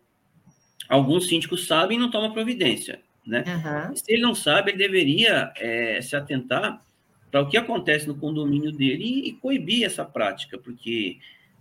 alguns 0.89 1.27
síndicos 1.27 1.67
sabem 1.67 1.99
e 1.99 2.01
não 2.01 2.11
tomam 2.13 2.33
providência. 2.33 3.01
Né? 3.26 3.45
Uhum. 3.47 3.97
Se 3.97 4.12
ele 4.12 4.23
não 4.23 4.35
sabe, 4.35 4.71
ele 4.71 4.78
deveria 4.78 5.52
é, 5.56 6.00
se 6.00 6.14
atentar 6.14 6.80
para 7.30 7.40
o 7.40 7.49
que 7.49 7.56
acontece 7.56 8.06
no 8.06 8.14
condomínio 8.14 8.71
dele 8.71 9.02
e, 9.04 9.28
e 9.28 9.33
coibir 9.33 9.85
essa 9.85 10.04
prática, 10.04 10.56
porque 10.56 11.18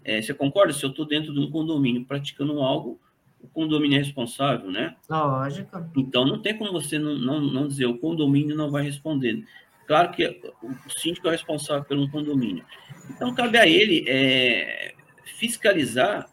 É, 0.07 0.21
você 0.21 0.35
concorda? 0.35 0.71
Se 0.71 0.85
eu 0.85 0.91
estou 0.91 1.03
dentro 1.03 1.33
de 1.33 1.39
um 1.39 1.49
condomínio 1.49 2.05
praticando 2.05 2.61
algo, 2.61 2.99
o 3.41 3.47
condomínio 3.47 3.95
é 3.95 4.03
responsável, 4.03 4.69
né? 4.69 4.95
Lógico. 5.09 5.83
Então, 5.97 6.23
não 6.25 6.39
tem 6.39 6.55
como 6.55 6.71
você 6.71 6.99
não, 6.99 7.17
não, 7.17 7.41
não 7.41 7.67
dizer 7.67 7.87
o 7.87 7.97
condomínio 7.97 8.55
não 8.55 8.69
vai 8.69 8.83
responder. 8.83 9.43
Claro 9.87 10.11
que 10.11 10.23
o 10.61 10.99
síndico 10.99 11.27
é 11.27 11.31
responsável 11.31 11.83
pelo 11.85 12.07
condomínio. 12.09 12.63
Então, 13.09 13.33
cabe 13.33 13.57
a 13.57 13.67
ele 13.67 14.05
é, 14.07 14.93
fiscalizar 15.39 16.27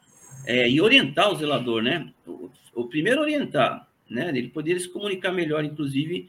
é, 0.47 0.69
e 0.69 0.79
orientar 0.79 1.31
o 1.31 1.37
zelador, 1.37 1.83
né? 1.83 2.13
O, 2.27 2.51
o, 2.75 2.89
primeiro 2.89 3.23
orientar, 3.23 3.89
né? 4.13 4.29
Ele 4.29 4.49
poderia 4.49 4.81
se 4.81 4.89
comunicar 4.89 5.33
melhor, 5.33 5.65
inclusive, 5.65 6.29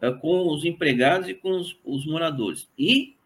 é, 0.00 0.10
com 0.10 0.48
os 0.52 0.64
empregados 0.64 1.28
e 1.28 1.34
com 1.34 1.50
os, 1.50 1.78
os 1.84 2.06
moradores. 2.06 2.68
E 2.78 3.16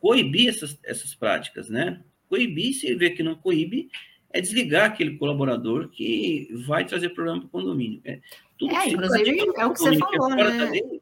coibir 0.00 0.48
essas, 0.48 0.78
essas 0.84 1.14
práticas, 1.14 1.68
né? 1.68 2.00
Coibir, 2.28 2.74
se 2.74 2.94
vê 2.94 3.10
que 3.10 3.22
não 3.22 3.34
coíbe, 3.34 3.88
é 4.32 4.40
desligar 4.40 4.86
aquele 4.86 5.16
colaborador 5.16 5.88
que 5.88 6.48
vai 6.66 6.84
trazer 6.84 7.10
problema 7.10 7.40
para 7.40 7.46
o 7.46 7.50
condomínio. 7.50 8.00
É, 8.04 8.20
tudo 8.58 8.74
é 8.74 8.88
inclusive, 8.88 9.38
é 9.56 9.66
o 9.66 9.72
que 9.72 9.78
você 9.78 9.98
falou, 9.98 10.32
é 10.32 10.36
né? 10.36 10.70
Lei, 10.70 11.00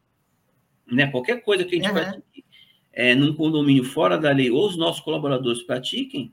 né? 0.87 1.07
Qualquer 1.07 1.43
coisa 1.43 1.65
que 1.65 1.77
a 1.77 1.79
gente 1.79 1.89
uhum. 1.89 1.95
pratique 1.95 2.45
é, 2.93 3.15
num 3.15 3.35
condomínio 3.35 3.85
fora 3.85 4.19
da 4.19 4.33
lei 4.33 4.51
ou 4.51 4.67
os 4.67 4.77
nossos 4.77 5.01
colaboradores 5.01 5.63
pratiquem, 5.63 6.33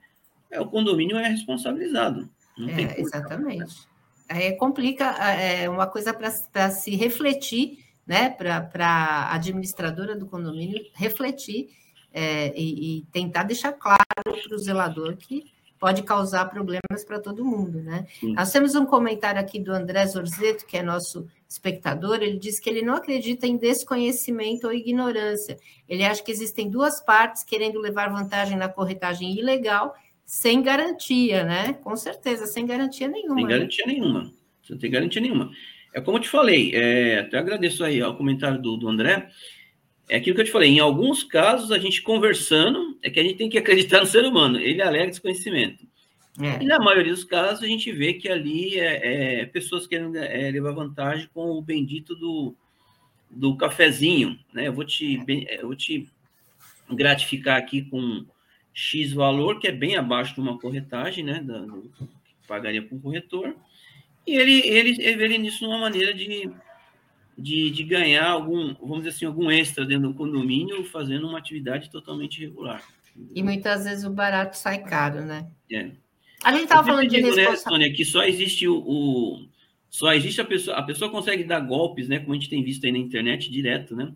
é, 0.52 0.60
o 0.60 0.66
condomínio 0.66 1.18
é 1.18 1.28
responsabilizado. 1.28 2.30
é, 2.60 3.00
exatamente. 3.00 3.88
É, 4.30 4.52
complica, 4.52 5.06
é 5.06 5.70
uma 5.70 5.88
coisa 5.88 6.14
para 6.14 6.70
se 6.70 6.96
refletir, 6.96 7.80
né? 8.06 8.30
Para 8.30 8.70
a 8.80 9.36
administradora 9.36 10.16
do 10.16 10.26
condomínio 10.26 10.84
refletir 10.94 11.70
é, 12.14 12.54
e, 12.60 13.00
e, 13.00 13.02
tentar 13.12 13.44
deixar 13.44 13.74
claro 13.74 14.04
para 14.24 14.56
o 14.56 14.58
zelador 14.58 15.16
que 15.18 15.46
pode 15.80 16.02
causar 16.04 16.46
problemas 16.46 17.04
para 17.06 17.20
todo 17.20 17.46
mundo, 17.46 17.82
né? 17.82 18.08
Sim. 18.20 18.34
Nós 18.34 18.52
temos 18.52 18.76
um 18.76 18.86
comentário 18.86 19.40
aqui 19.40 19.60
do 19.60 19.72
André 19.72 20.06
Zorzeto, 20.08 20.66
que 20.66 20.78
é 20.78 20.84
nosso 20.84 21.28
espectador, 21.48 22.16
ele 22.16 22.38
diz 22.38 22.60
que 22.60 22.70
ele 22.70 22.82
não 22.82 22.96
acredita 22.96 23.48
em 23.48 23.56
desconhecimento 23.56 24.68
ou 24.68 24.74
ignorância. 24.74 25.58
Ele 25.88 26.04
acha 26.04 26.22
que 26.22 26.32
existem 26.32 26.70
duas 26.70 27.00
partes 27.00 27.44
querendo 27.44 27.80
levar 27.80 28.12
vantagem 28.12 28.58
na 28.58 28.68
corretagem 28.68 29.38
ilegal 29.38 29.96
sem 30.28 30.62
garantia, 30.62 31.46
né? 31.46 31.74
Com 31.82 31.96
certeza, 31.96 32.46
sem 32.46 32.66
garantia 32.66 33.08
nenhuma. 33.08 33.36
Sem 33.36 33.46
né? 33.46 33.50
garantia 33.50 33.86
né? 33.88 33.94
nenhuma. 33.94 34.34
Você 34.62 34.74
não 34.74 34.80
tem 34.80 34.92
garantia 34.92 35.22
nenhuma. 35.22 35.52
É 35.94 36.02
como 36.02 36.18
eu 36.18 36.22
te 36.22 36.28
falei, 36.28 36.76
é, 36.76 37.20
até 37.20 37.38
agradeço 37.38 37.82
aí 37.82 38.02
ao 38.02 38.18
comentário 38.18 38.62
do, 38.62 38.76
do 38.76 38.90
André. 38.90 39.30
É 40.10 40.18
aquilo 40.18 40.36
que 40.36 40.42
eu 40.42 40.46
te 40.46 40.52
falei, 40.52 40.70
em 40.70 40.80
alguns 40.80 41.24
casos, 41.24 41.72
a 41.72 41.80
gente 41.80 42.02
conversando, 42.02 42.98
é 43.02 43.10
que 43.10 43.20
a 43.22 43.24
gente 43.24 43.38
tem 43.38 43.50
que 43.50 43.58
acreditar 43.58 44.02
no 44.02 44.06
ser 44.06 44.26
humano, 44.26 44.60
ele 44.60 44.82
alega 44.82 45.10
desconhecimento. 45.10 45.88
É. 46.40 46.62
E 46.62 46.66
na 46.66 46.78
maioria 46.78 47.14
dos 47.14 47.24
casos, 47.24 47.64
a 47.64 47.68
gente 47.68 47.90
vê 47.92 48.14
que 48.14 48.30
ali 48.30 48.78
é, 48.78 49.42
é 49.42 49.46
pessoas 49.46 49.88
querendo 49.88 50.18
é, 50.18 50.52
levar 50.52 50.72
vantagem 50.72 51.30
com 51.34 51.52
o 51.52 51.62
bendito 51.62 52.16
do, 52.16 52.54
do 53.32 53.56
cafezinho, 53.56 54.38
né? 54.54 54.68
Eu 54.68 54.74
vou 54.74 54.84
te, 54.84 55.20
eu 55.50 55.68
vou 55.68 55.76
te 55.76 56.08
gratificar 56.92 57.58
aqui 57.58 57.82
com 57.82 58.26
X 58.80 59.12
valor, 59.12 59.60
que 59.60 59.68
é 59.68 59.72
bem 59.72 59.96
abaixo 59.96 60.36
de 60.36 60.40
uma 60.40 60.60
corretagem, 60.60 61.24
né? 61.24 61.42
Da, 61.42 61.58
do, 61.58 61.92
que 61.98 62.48
pagaria 62.48 62.82
para 62.82 62.96
um 62.96 63.00
corretor. 63.00 63.56
E 64.26 64.36
ele, 64.36 64.60
ele, 64.68 65.02
ele 65.02 65.18
vê 65.18 65.38
nisso 65.40 65.66
uma 65.66 65.80
maneira 65.80 66.14
de 66.14 66.52
de, 67.38 67.70
de 67.70 67.84
ganhar 67.84 68.28
algum, 68.28 68.74
vamos 68.76 68.98
dizer 69.00 69.10
assim, 69.10 69.26
algum 69.26 69.52
extra 69.52 69.86
dentro 69.86 70.10
do 70.10 70.16
condomínio 70.16 70.84
fazendo 70.84 71.28
uma 71.28 71.38
atividade 71.38 71.90
totalmente 71.92 72.42
irregular. 72.42 72.82
E 73.34 73.44
muitas 73.44 73.86
vezes 73.86 74.04
o 74.06 74.10
barato 74.10 74.58
sai 74.58 74.84
caro, 74.84 75.22
né? 75.22 75.48
É. 75.72 75.92
A 76.44 76.52
gente 76.52 76.64
estava 76.64 76.84
falando 76.84 77.08
de 77.08 77.22
né, 77.22 77.56
Sônia, 77.56 77.94
que 77.94 78.04
só 78.04 78.24
existe 78.24 78.68
o, 78.68 78.78
o, 78.78 79.48
só 79.90 80.14
existe 80.14 80.42
a 80.42 80.46
pessoa, 80.46 80.78
a 80.78 80.84
pessoa 80.84 81.12
consegue 81.12 81.44
dar 81.44 81.60
golpes, 81.60 82.08
né, 82.08 82.20
como 82.20 82.34
a 82.34 82.36
gente 82.36 82.50
tem 82.50 82.64
visto 82.64 82.86
aí 82.86 82.92
na 82.92 82.98
internet 82.98 83.52
direto, 83.52 83.96
né? 83.96 84.12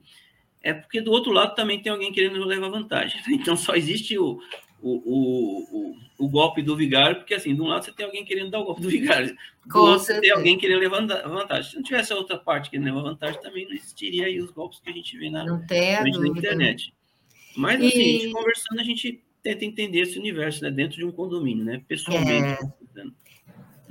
É 0.63 0.73
porque 0.73 1.01
do 1.01 1.11
outro 1.11 1.31
lado 1.31 1.55
também 1.55 1.81
tem 1.81 1.91
alguém 1.91 2.11
querendo 2.11 2.43
levar 2.45 2.69
vantagem. 2.69 3.19
Né? 3.27 3.33
Então 3.33 3.57
só 3.57 3.73
existe 3.73 4.17
o, 4.17 4.39
o, 4.81 4.91
o, 4.91 5.95
o, 6.19 6.29
golpe 6.29 6.61
do 6.61 6.75
vigário, 6.75 7.17
porque 7.17 7.33
assim, 7.33 7.55
de 7.55 7.61
um 7.61 7.67
lado 7.67 7.85
você 7.85 7.91
tem 7.91 8.05
alguém 8.05 8.23
querendo 8.23 8.51
dar 8.51 8.59
o 8.59 8.65
golpe 8.65 8.81
do 8.81 8.89
vigário, 8.89 9.35
do 9.65 9.79
outro 9.79 9.99
você 10.05 10.19
tem 10.21 10.31
alguém 10.31 10.57
querendo 10.57 10.79
levar 10.79 11.05
vantagem. 11.27 11.69
Se 11.69 11.75
não 11.75 11.83
tivesse 11.83 12.13
a 12.13 12.15
outra 12.15 12.37
parte 12.37 12.69
querendo 12.69 12.85
levar 12.85 13.01
vantagem, 13.01 13.41
também 13.41 13.65
não 13.65 13.73
existiria 13.73 14.25
aí 14.25 14.39
os 14.39 14.51
golpes 14.51 14.79
que 14.79 14.89
a 14.89 14.93
gente 14.93 15.17
vê 15.17 15.29
na, 15.29 15.43
na 15.45 16.27
internet. 16.27 16.93
Mas 17.55 17.83
assim, 17.83 17.97
e... 17.97 18.17
a 18.17 18.19
gente 18.19 18.31
conversando, 18.31 18.79
a 18.79 18.83
gente 18.83 19.23
tenta 19.41 19.65
entender 19.65 20.01
esse 20.01 20.19
universo, 20.19 20.63
né, 20.63 20.71
dentro 20.71 20.97
de 20.97 21.05
um 21.05 21.11
condomínio, 21.11 21.65
né, 21.65 21.81
pessoalmente. 21.87 22.63
É... 22.95 23.03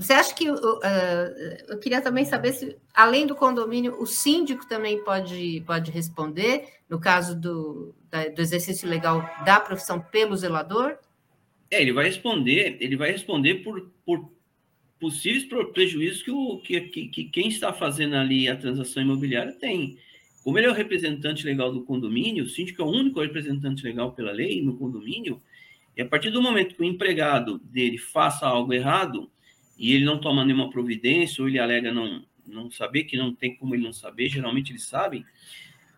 Você 0.01 0.15
acha 0.15 0.35
que 0.35 0.51
uh, 0.51 0.57
eu 1.69 1.79
queria 1.79 2.01
também 2.01 2.25
saber 2.25 2.55
se, 2.55 2.75
além 2.95 3.27
do 3.27 3.35
condomínio, 3.35 4.01
o 4.01 4.07
síndico 4.07 4.67
também 4.67 5.05
pode, 5.05 5.63
pode 5.67 5.91
responder, 5.91 6.65
no 6.89 6.99
caso 6.99 7.39
do, 7.39 7.95
da, 8.11 8.27
do 8.29 8.41
exercício 8.41 8.89
legal 8.89 9.21
da 9.45 9.61
profissão 9.61 10.01
pelo 10.01 10.35
zelador? 10.35 10.97
É, 11.71 11.83
ele 11.83 11.93
vai 11.93 12.07
responder, 12.07 12.79
ele 12.81 12.97
vai 12.97 13.13
responder 13.13 13.57
por, 13.57 13.91
por 14.07 14.33
possíveis 14.99 15.45
prejuízos 15.75 16.23
que, 16.23 16.31
o, 16.31 16.57
que, 16.61 16.81
que, 16.81 17.09
que 17.09 17.25
quem 17.25 17.49
está 17.49 17.71
fazendo 17.71 18.17
ali 18.17 18.49
a 18.49 18.57
transação 18.57 19.03
imobiliária 19.03 19.53
tem. 19.53 19.99
Como 20.43 20.57
ele 20.57 20.67
é 20.67 20.71
o 20.71 20.75
representante 20.75 21.45
legal 21.45 21.71
do 21.71 21.85
condomínio, 21.85 22.45
o 22.45 22.49
síndico 22.49 22.81
é 22.81 22.85
o 22.87 22.91
único 22.91 23.21
representante 23.21 23.85
legal 23.85 24.13
pela 24.13 24.33
lei 24.33 24.63
no 24.63 24.79
condomínio, 24.79 25.43
e 25.95 26.01
a 26.01 26.07
partir 26.07 26.31
do 26.31 26.41
momento 26.41 26.75
que 26.75 26.81
o 26.81 26.87
empregado 26.87 27.59
dele 27.59 27.99
faça 27.99 28.47
algo 28.47 28.73
errado, 28.73 29.31
e 29.81 29.95
ele 29.95 30.05
não 30.05 30.19
toma 30.19 30.45
nenhuma 30.45 30.69
providência, 30.69 31.41
ou 31.41 31.49
ele 31.49 31.59
alega 31.59 31.91
não, 31.91 32.23
não 32.47 32.71
saber, 32.71 33.05
que 33.05 33.17
não 33.17 33.35
tem 33.35 33.57
como 33.57 33.75
ele 33.75 33.83
não 33.83 33.95
saber, 33.95 34.29
geralmente 34.29 34.71
eles 34.71 34.85
sabem, 34.85 35.25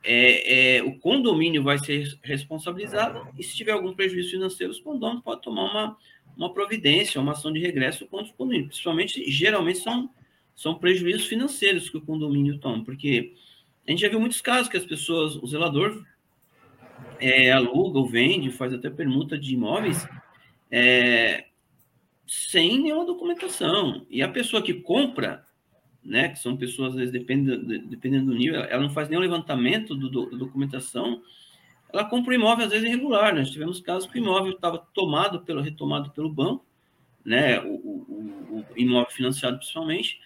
é, 0.05 0.77
é, 0.77 0.83
o 0.85 0.97
condomínio 1.01 1.65
vai 1.65 1.81
ser 1.81 2.17
responsabilizado, 2.23 3.27
e 3.37 3.43
se 3.43 3.57
tiver 3.57 3.73
algum 3.73 3.93
prejuízo 3.93 4.31
financeiro, 4.31 4.73
o 4.73 4.83
condomínio 4.83 5.21
pode 5.21 5.43
tomar 5.43 5.65
uma, 5.65 5.97
uma 6.37 6.55
providência, 6.55 7.21
uma 7.21 7.33
ação 7.33 7.53
de 7.53 7.59
regresso 7.59 8.07
contra 8.07 8.33
o 8.33 8.37
condomínio. 8.37 8.69
Principalmente, 8.69 9.29
geralmente, 9.29 9.81
são, 9.81 10.09
são 10.55 10.77
prejuízos 10.77 11.27
financeiros 11.27 11.91
que 11.91 11.97
o 11.97 12.01
condomínio 12.01 12.59
toma, 12.59 12.85
porque 12.85 13.35
a 13.85 13.91
gente 13.91 14.01
já 14.01 14.09
viu 14.09 14.21
muitos 14.21 14.41
casos 14.41 14.69
que 14.69 14.77
as 14.77 14.87
pessoas, 14.87 15.35
o 15.35 15.47
zelador 15.49 16.05
é, 17.19 17.51
aluga 17.51 17.99
ou 17.99 18.09
vende, 18.09 18.53
faz 18.53 18.73
até 18.73 18.89
permuta 18.89 19.37
de 19.37 19.55
imóveis, 19.55 20.07
é, 20.71 21.47
sem 22.33 22.79
nenhuma 22.81 23.05
documentação. 23.05 24.07
E 24.09 24.23
a 24.23 24.29
pessoa 24.29 24.63
que 24.63 24.73
compra, 24.73 25.45
né, 26.03 26.31
que 26.31 26.39
são 26.39 26.57
pessoas, 26.57 26.93
às 26.93 26.99
vezes, 26.99 27.13
dependendo, 27.13 27.79
dependendo 27.87 28.33
do 28.33 28.35
nível, 28.35 28.63
ela 28.63 28.83
não 28.83 28.89
faz 28.89 29.11
nenhum 29.11 29.21
levantamento 29.21 29.95
do, 29.95 30.09
do, 30.09 30.31
da 30.31 30.39
documentação, 30.39 31.21
ela 31.93 32.07
compra 32.07 32.31
o 32.31 32.35
imóvel, 32.35 32.65
às 32.65 32.73
vezes, 32.73 32.89
irregular. 32.89 33.35
Nós 33.35 33.51
tivemos 33.51 33.81
casos 33.81 34.11
que 34.11 34.19
o 34.19 34.23
imóvel 34.23 34.53
estava 34.55 34.79
tomado 34.79 35.43
pelo, 35.43 35.61
retomado 35.61 36.11
pelo 36.13 36.33
banco, 36.33 36.65
né, 37.23 37.61
o, 37.61 37.75
o, 37.75 38.65
o 38.71 38.79
imóvel 38.79 39.11
financiado 39.11 39.59
principalmente, 39.59 40.19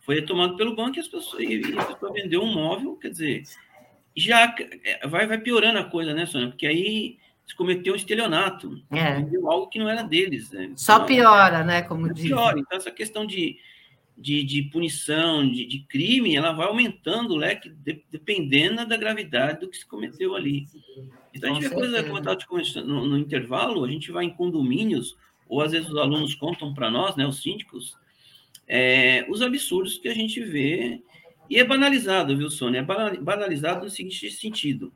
foi 0.00 0.16
retomado 0.16 0.54
pelo 0.54 0.76
banco 0.76 0.98
e, 0.98 1.00
as 1.00 1.08
pessoas, 1.08 1.42
e, 1.42 1.62
a 1.78 1.84
pessoa 1.86 2.12
vendeu 2.12 2.42
um 2.42 2.52
imóvel, 2.52 2.94
quer 2.96 3.08
dizer, 3.08 3.44
já 4.14 4.54
é, 4.84 5.08
vai, 5.08 5.26
vai 5.26 5.38
piorando 5.38 5.78
a 5.78 5.84
coisa, 5.84 6.12
né, 6.12 6.26
Sônia? 6.26 6.48
Porque 6.48 6.66
aí 6.66 7.16
cometeu 7.56 7.92
um 7.92 7.96
estelionato, 7.96 8.82
é. 8.90 9.16
algo 9.44 9.68
que 9.68 9.78
não 9.78 9.88
era 9.88 10.02
deles. 10.02 10.50
Né? 10.50 10.72
Só 10.76 10.96
então, 10.96 11.06
piora, 11.06 11.64
né? 11.64 11.82
Como 11.82 12.12
diz. 12.12 12.26
Piora. 12.26 12.58
Então, 12.58 12.76
essa 12.76 12.90
questão 12.90 13.26
de, 13.26 13.58
de, 14.16 14.42
de 14.42 14.62
punição, 14.64 15.48
de, 15.48 15.64
de, 15.64 15.80
crime, 15.80 16.36
ela 16.36 16.52
vai 16.52 16.66
aumentando 16.66 17.34
o 17.34 17.36
leque, 17.36 17.70
de, 17.70 18.04
dependendo 18.10 18.86
da 18.86 18.96
gravidade 18.96 19.60
do 19.60 19.68
que 19.68 19.78
se 19.78 19.86
cometeu 19.86 20.34
ali. 20.34 20.66
Então, 21.34 21.50
a 21.50 21.54
gente 21.54 21.68
vê 21.68 21.74
coisas, 21.74 22.00
como 22.02 22.18
eu 22.18 22.18
estava 22.18 22.36
te 22.36 22.80
no, 22.82 23.06
no 23.06 23.18
intervalo, 23.18 23.84
a 23.84 23.90
gente 23.90 24.10
vai 24.10 24.24
em 24.24 24.30
condomínios, 24.30 25.16
ou 25.48 25.62
às 25.62 25.72
vezes 25.72 25.88
os 25.88 25.96
alunos 25.96 26.34
contam 26.34 26.74
para 26.74 26.90
nós, 26.90 27.16
né, 27.16 27.26
os 27.26 27.40
síndicos, 27.42 27.96
é, 28.66 29.24
os 29.28 29.40
absurdos 29.40 29.98
que 29.98 30.08
a 30.08 30.14
gente 30.14 30.42
vê, 30.42 31.00
e 31.48 31.56
é 31.56 31.64
banalizado, 31.64 32.36
viu, 32.36 32.50
Sônia? 32.50 32.80
É 32.80 33.16
banalizado 33.20 33.84
no 33.84 33.90
seguinte 33.90 34.30
sentido. 34.30 34.92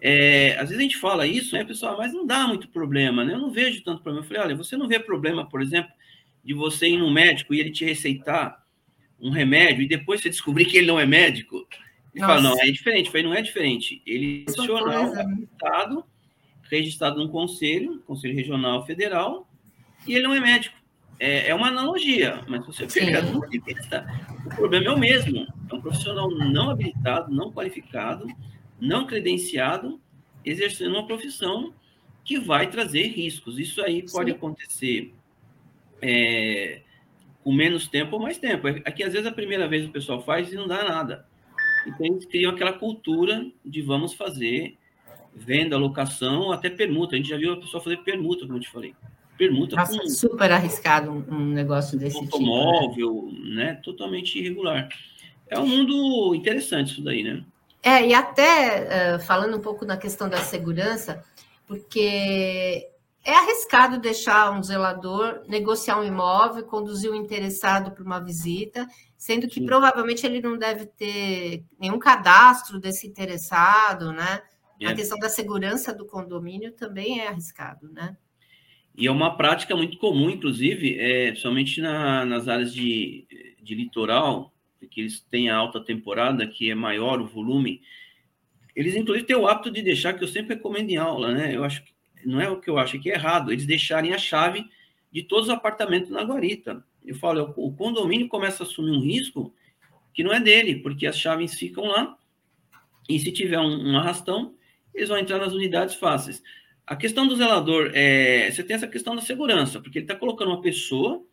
É, 0.00 0.52
às 0.54 0.70
vezes 0.70 0.78
a 0.78 0.82
gente 0.82 0.96
fala 0.96 1.26
isso, 1.26 1.54
né, 1.54 1.64
pessoal, 1.64 1.98
mas 1.98 2.12
não 2.12 2.26
dá 2.26 2.46
muito 2.46 2.68
problema, 2.68 3.24
né? 3.24 3.34
Eu 3.34 3.38
não 3.38 3.50
vejo 3.50 3.82
tanto 3.82 4.02
problema. 4.02 4.24
Eu 4.24 4.28
falei, 4.28 4.42
olha, 4.42 4.56
você 4.56 4.76
não 4.76 4.88
vê 4.88 4.98
problema, 4.98 5.46
por 5.46 5.60
exemplo, 5.60 5.90
de 6.42 6.54
você 6.54 6.88
ir 6.88 6.96
no 6.96 7.10
médico 7.10 7.52
e 7.52 7.60
ele 7.60 7.70
te 7.70 7.84
receitar 7.84 8.64
um 9.20 9.30
remédio 9.30 9.82
e 9.82 9.88
depois 9.88 10.22
você 10.22 10.30
descobrir 10.30 10.64
que 10.64 10.78
ele 10.78 10.86
não 10.86 10.98
é 10.98 11.04
médico? 11.04 11.66
Ele 12.14 12.22
Nossa. 12.22 12.34
fala, 12.34 12.42
não, 12.42 12.60
é 12.60 12.70
diferente. 12.70 13.06
Eu 13.06 13.12
falei, 13.12 13.26
não 13.26 13.34
é 13.34 13.42
diferente. 13.42 14.02
Ele 14.06 14.44
é 14.48 14.52
profissional, 14.52 15.14
habilitado, 15.14 16.04
registrado 16.70 17.18
num 17.18 17.28
conselho, 17.28 18.00
Conselho 18.06 18.34
Regional 18.34 18.86
Federal, 18.86 19.48
e 20.06 20.14
ele 20.14 20.22
não 20.22 20.34
é 20.34 20.40
médico. 20.40 20.80
É, 21.18 21.48
é 21.48 21.54
uma 21.54 21.68
analogia, 21.68 22.42
mas 22.48 22.64
se 22.64 22.86
você 22.86 23.00
pegar 23.00 23.20
do 23.20 23.32
ponto 23.32 23.50
de 23.50 23.58
vista, 23.58 24.06
o 24.46 24.56
problema 24.56 24.86
é 24.86 24.90
o 24.90 24.98
mesmo. 24.98 25.46
É 25.70 25.74
um 25.74 25.80
profissional 25.80 26.30
não 26.30 26.70
habilitado, 26.70 27.30
não 27.30 27.52
qualificado, 27.52 28.26
não 28.80 29.06
credenciado, 29.06 30.00
exercendo 30.44 30.94
uma 30.94 31.06
profissão 31.06 31.74
que 32.24 32.38
vai 32.38 32.70
trazer 32.70 33.08
riscos. 33.08 33.58
Isso 33.58 33.82
aí 33.82 34.02
pode 34.10 34.30
Sim. 34.30 34.36
acontecer 34.36 35.14
é, 36.00 36.80
com 37.42 37.52
menos 37.52 37.88
tempo 37.88 38.16
ou 38.16 38.22
mais 38.22 38.38
tempo. 38.38 38.68
Aqui, 38.68 39.02
às 39.02 39.12
vezes, 39.12 39.26
a 39.26 39.32
primeira 39.32 39.68
vez 39.68 39.86
o 39.86 39.90
pessoal 39.90 40.22
faz 40.22 40.52
e 40.52 40.56
não 40.56 40.66
dá 40.66 40.84
nada. 40.84 41.26
Então, 41.86 42.06
eles 42.06 42.24
criam 42.26 42.52
aquela 42.52 42.72
cultura 42.72 43.46
de 43.64 43.82
vamos 43.82 44.14
fazer 44.14 44.76
venda, 45.34 45.76
locação, 45.76 46.52
até 46.52 46.68
permuta. 46.68 47.14
A 47.14 47.18
gente 47.18 47.28
já 47.28 47.36
viu 47.36 47.52
a 47.52 47.56
pessoa 47.56 47.82
fazer 47.82 47.98
permuta, 47.98 48.46
como 48.46 48.58
eu 48.58 48.62
te 48.62 48.68
falei. 48.68 48.94
Permuta 49.38 49.76
Nossa, 49.76 49.98
com, 49.98 50.08
super 50.08 50.52
arriscado 50.52 51.10
um, 51.10 51.46
negócio 51.46 51.98
desse 51.98 52.16
automóvel, 52.16 53.28
tipo. 53.30 53.48
Né? 53.48 53.64
né? 53.64 53.74
Totalmente 53.82 54.38
irregular. 54.38 54.88
É 55.48 55.58
um 55.58 55.66
mundo 55.66 56.34
interessante 56.34 56.92
isso 56.92 57.02
daí, 57.02 57.24
né? 57.24 57.42
É, 57.82 58.06
e 58.06 58.14
até 58.14 59.16
uh, 59.16 59.20
falando 59.20 59.56
um 59.56 59.60
pouco 59.60 59.84
na 59.84 59.96
questão 59.96 60.28
da 60.28 60.38
segurança, 60.38 61.24
porque 61.66 62.90
é 63.24 63.32
arriscado 63.32 63.98
deixar 63.98 64.50
um 64.52 64.62
zelador 64.62 65.42
negociar 65.48 65.98
um 65.98 66.04
imóvel, 66.04 66.64
conduzir 66.64 67.10
o 67.10 67.14
um 67.14 67.16
interessado 67.16 67.90
para 67.90 68.04
uma 68.04 68.18
visita, 68.18 68.86
sendo 69.16 69.46
que 69.48 69.60
Sim. 69.60 69.66
provavelmente 69.66 70.26
ele 70.26 70.40
não 70.40 70.56
deve 70.56 70.86
ter 70.86 71.64
nenhum 71.78 71.98
cadastro 71.98 72.80
desse 72.80 73.06
interessado, 73.06 74.12
né? 74.12 74.42
É. 74.80 74.86
A 74.86 74.94
questão 74.94 75.18
da 75.18 75.28
segurança 75.28 75.92
do 75.92 76.06
condomínio 76.06 76.72
também 76.72 77.20
é 77.20 77.28
arriscado, 77.28 77.90
né? 77.92 78.16
E 78.96 79.06
é 79.06 79.10
uma 79.10 79.36
prática 79.36 79.76
muito 79.76 79.98
comum, 79.98 80.30
inclusive, 80.30 80.98
é, 80.98 81.28
principalmente 81.28 81.80
na, 81.80 82.24
nas 82.24 82.48
áreas 82.48 82.72
de, 82.72 83.26
de 83.62 83.74
litoral, 83.74 84.52
que 84.86 85.00
eles 85.00 85.20
têm 85.20 85.50
a 85.50 85.56
alta 85.56 85.80
temporada, 85.80 86.46
que 86.46 86.70
é 86.70 86.74
maior 86.74 87.20
o 87.20 87.26
volume. 87.26 87.82
Eles, 88.74 88.94
inclusive, 88.94 89.26
têm 89.26 89.36
o 89.36 89.46
hábito 89.46 89.70
de 89.70 89.82
deixar, 89.82 90.14
que 90.14 90.24
eu 90.24 90.28
sempre 90.28 90.54
recomendo 90.54 90.90
em 90.90 90.96
aula, 90.96 91.32
né? 91.32 91.54
Eu 91.54 91.64
acho 91.64 91.82
que 91.82 91.92
não 92.24 92.40
é 92.40 92.48
o 92.48 92.60
que 92.60 92.68
eu 92.68 92.78
acho 92.78 92.98
que 92.98 93.10
é 93.10 93.14
errado, 93.14 93.52
eles 93.52 93.66
deixarem 93.66 94.12
a 94.12 94.18
chave 94.18 94.64
de 95.10 95.22
todos 95.22 95.48
os 95.48 95.54
apartamentos 95.54 96.10
na 96.10 96.22
guarita. 96.22 96.84
Eu 97.04 97.14
falo, 97.14 97.52
o 97.56 97.72
condomínio 97.72 98.28
começa 98.28 98.62
a 98.62 98.66
assumir 98.66 98.90
um 98.90 99.00
risco 99.00 99.54
que 100.12 100.22
não 100.22 100.32
é 100.32 100.40
dele, 100.40 100.76
porque 100.76 101.06
as 101.06 101.18
chaves 101.18 101.54
ficam 101.54 101.84
lá, 101.86 102.16
e 103.08 103.18
se 103.18 103.32
tiver 103.32 103.58
um, 103.58 103.92
um 103.92 103.96
arrastão, 103.98 104.54
eles 104.94 105.08
vão 105.08 105.18
entrar 105.18 105.38
nas 105.38 105.52
unidades 105.52 105.94
fáceis. 105.94 106.42
A 106.86 106.96
questão 106.96 107.26
do 107.26 107.36
zelador, 107.36 107.90
é, 107.94 108.50
você 108.50 108.62
tem 108.62 108.74
essa 108.74 108.88
questão 108.88 109.14
da 109.14 109.22
segurança, 109.22 109.80
porque 109.80 109.98
ele 109.98 110.04
está 110.04 110.14
colocando 110.14 110.48
uma 110.48 110.60
pessoa, 110.60 111.24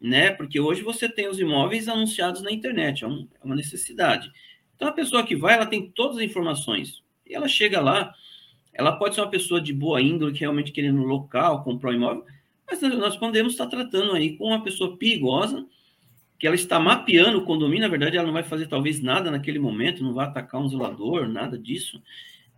né? 0.00 0.30
Porque 0.30 0.60
hoje 0.60 0.82
você 0.82 1.08
tem 1.08 1.28
os 1.28 1.38
imóveis 1.38 1.88
anunciados 1.88 2.42
na 2.42 2.50
internet, 2.50 3.04
é, 3.04 3.06
um, 3.06 3.26
é 3.40 3.44
uma 3.44 3.56
necessidade. 3.56 4.30
Então 4.76 4.88
a 4.88 4.92
pessoa 4.92 5.24
que 5.24 5.36
vai, 5.36 5.54
ela 5.54 5.66
tem 5.66 5.90
todas 5.90 6.18
as 6.18 6.22
informações. 6.22 7.02
E 7.26 7.34
ela 7.34 7.48
chega 7.48 7.80
lá, 7.80 8.14
ela 8.72 8.92
pode 8.92 9.14
ser 9.14 9.20
uma 9.20 9.30
pessoa 9.30 9.60
de 9.60 9.72
boa 9.72 10.00
índole, 10.00 10.32
que 10.32 10.40
realmente 10.40 10.72
querendo 10.72 11.02
local, 11.02 11.64
comprar 11.64 11.90
um 11.90 11.94
imóvel, 11.94 12.24
mas 12.70 12.80
nós 12.82 13.16
podemos 13.16 13.52
estar 13.52 13.66
tratando 13.66 14.12
aí 14.12 14.36
com 14.36 14.44
uma 14.44 14.62
pessoa 14.62 14.96
perigosa, 14.96 15.66
que 16.38 16.46
ela 16.46 16.54
está 16.54 16.78
mapeando 16.78 17.38
o 17.38 17.44
condomínio, 17.44 17.82
na 17.82 17.88
verdade 17.88 18.16
ela 18.16 18.26
não 18.26 18.32
vai 18.32 18.44
fazer 18.44 18.68
talvez 18.68 19.00
nada 19.00 19.30
naquele 19.30 19.58
momento, 19.58 20.04
não 20.04 20.14
vai 20.14 20.26
atacar 20.26 20.60
um 20.60 20.68
zelador, 20.68 21.26
nada 21.26 21.58
disso 21.58 22.00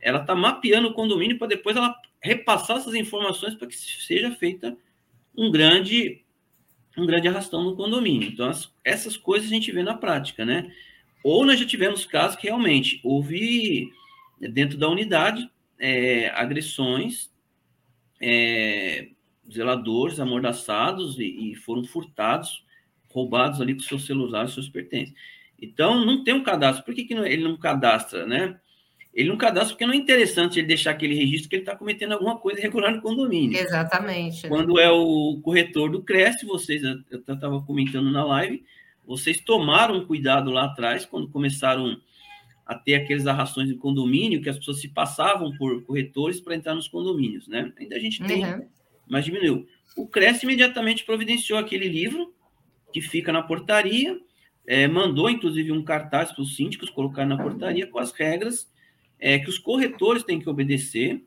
ela 0.00 0.20
está 0.20 0.35
mapeando 0.35 0.88
o 0.88 0.94
condomínio 0.94 1.38
para 1.38 1.49
depois 1.49 1.76
ela 1.76 1.94
repassar 2.23 2.78
essas 2.78 2.94
informações 2.94 3.54
para 3.54 3.68
que 3.68 3.76
seja 3.76 4.30
feita 4.32 4.76
um 5.37 5.50
grande 5.50 6.25
um 6.97 7.06
grande 7.06 7.28
arrastão 7.28 7.62
no 7.62 7.76
condomínio. 7.76 8.28
Então, 8.28 8.49
as, 8.49 8.73
essas 8.85 9.16
coisas 9.16 9.49
a 9.50 9.54
gente 9.54 9.70
vê 9.73 9.82
na 9.82 9.94
prática, 9.94 10.44
né? 10.44 10.73
Ou 11.23 11.44
nós 11.44 11.61
já 11.61 11.66
tivemos 11.66 12.04
casos 12.06 12.37
que 12.37 12.47
realmente 12.47 13.00
houve, 13.04 13.90
dentro 14.40 14.78
da 14.78 14.88
unidade, 14.88 15.50
é, 15.78 16.28
agressões, 16.30 17.30
é, 18.20 19.09
zeladores 19.52 20.21
amordaçados 20.21 21.19
e, 21.19 21.52
e, 21.52 21.54
foram 21.54 21.84
furtados, 21.84 22.65
roubados 23.08 23.60
ali 23.60 23.75
com 23.75 23.80
seus 23.80 24.06
celulares, 24.06 24.52
seus 24.52 24.69
pertences. 24.69 25.15
Então, 25.60 26.04
não 26.04 26.25
tem 26.25 26.34
um 26.34 26.43
cadastro. 26.43 26.84
Por 26.84 26.95
que, 26.95 27.04
que 27.04 27.15
ele 27.15 27.45
não 27.45 27.56
cadastra, 27.56 28.26
né? 28.26 28.58
Ele 29.12 29.28
não 29.28 29.36
cadastra 29.36 29.75
porque 29.75 29.86
não 29.86 29.92
é 29.92 29.96
interessante 29.96 30.58
ele 30.58 30.68
deixar 30.68 30.92
aquele 30.92 31.14
registro 31.14 31.49
que 31.49 31.56
ele 31.56 31.62
está 31.62 31.75
cometendo 31.75 32.12
alguma 32.12 32.38
coisa 32.38 32.60
irregular 32.60 32.94
no 32.94 33.02
condomínio. 33.02 33.58
Exatamente. 33.58 34.46
Quando 34.49 34.78
é 34.78 34.90
o 34.90 35.40
corretor 35.42 35.90
do 35.90 36.02
Cresce, 36.02 36.46
vocês, 36.46 36.82
eu 36.82 37.18
estava 37.18 37.60
comentando 37.62 38.10
na 38.10 38.25
live, 38.25 38.64
vocês 39.04 39.40
tomaram 39.40 40.06
cuidado 40.06 40.50
lá 40.50 40.66
atrás, 40.66 41.04
quando 41.04 41.28
começaram 41.28 42.00
a 42.64 42.76
ter 42.76 42.94
aqueles 42.94 43.26
arrações 43.26 43.68
de 43.68 43.75
condomínio, 43.75 44.40
que 44.40 44.49
as 44.49 44.56
pessoas 44.56 44.80
se 44.80 44.88
passavam 44.88 45.56
por 45.56 45.82
corretores 45.82 46.40
para 46.40 46.54
entrar 46.54 46.76
nos 46.76 46.86
condomínios, 46.86 47.49
né? 47.49 47.73
Ainda 47.76 47.96
a 47.96 47.99
gente 47.99 48.23
tem, 48.23 48.44
uhum. 48.44 48.64
mas 49.08 49.25
diminuiu. 49.25 49.66
O 49.96 50.06
Cresce 50.06 50.46
imediatamente 50.46 51.04
providenciou 51.04 51.58
aquele 51.58 51.88
livro, 51.88 52.32
que 52.92 53.00
fica 53.00 53.32
na 53.32 53.42
portaria, 53.42 54.20
é, 54.64 54.86
mandou 54.86 55.28
inclusive 55.28 55.73
um 55.73 55.82
cartaz 55.82 56.30
para 56.30 56.42
os 56.42 56.54
síndicos 56.54 56.90
colocar 56.90 57.26
na 57.26 57.36
portaria 57.36 57.88
com 57.88 57.99
as 57.99 58.12
regras 58.12 58.70
é, 59.21 59.39
que 59.39 59.50
os 59.50 59.59
corretores 59.59 60.23
têm 60.23 60.41
que 60.41 60.49
obedecer 60.49 61.23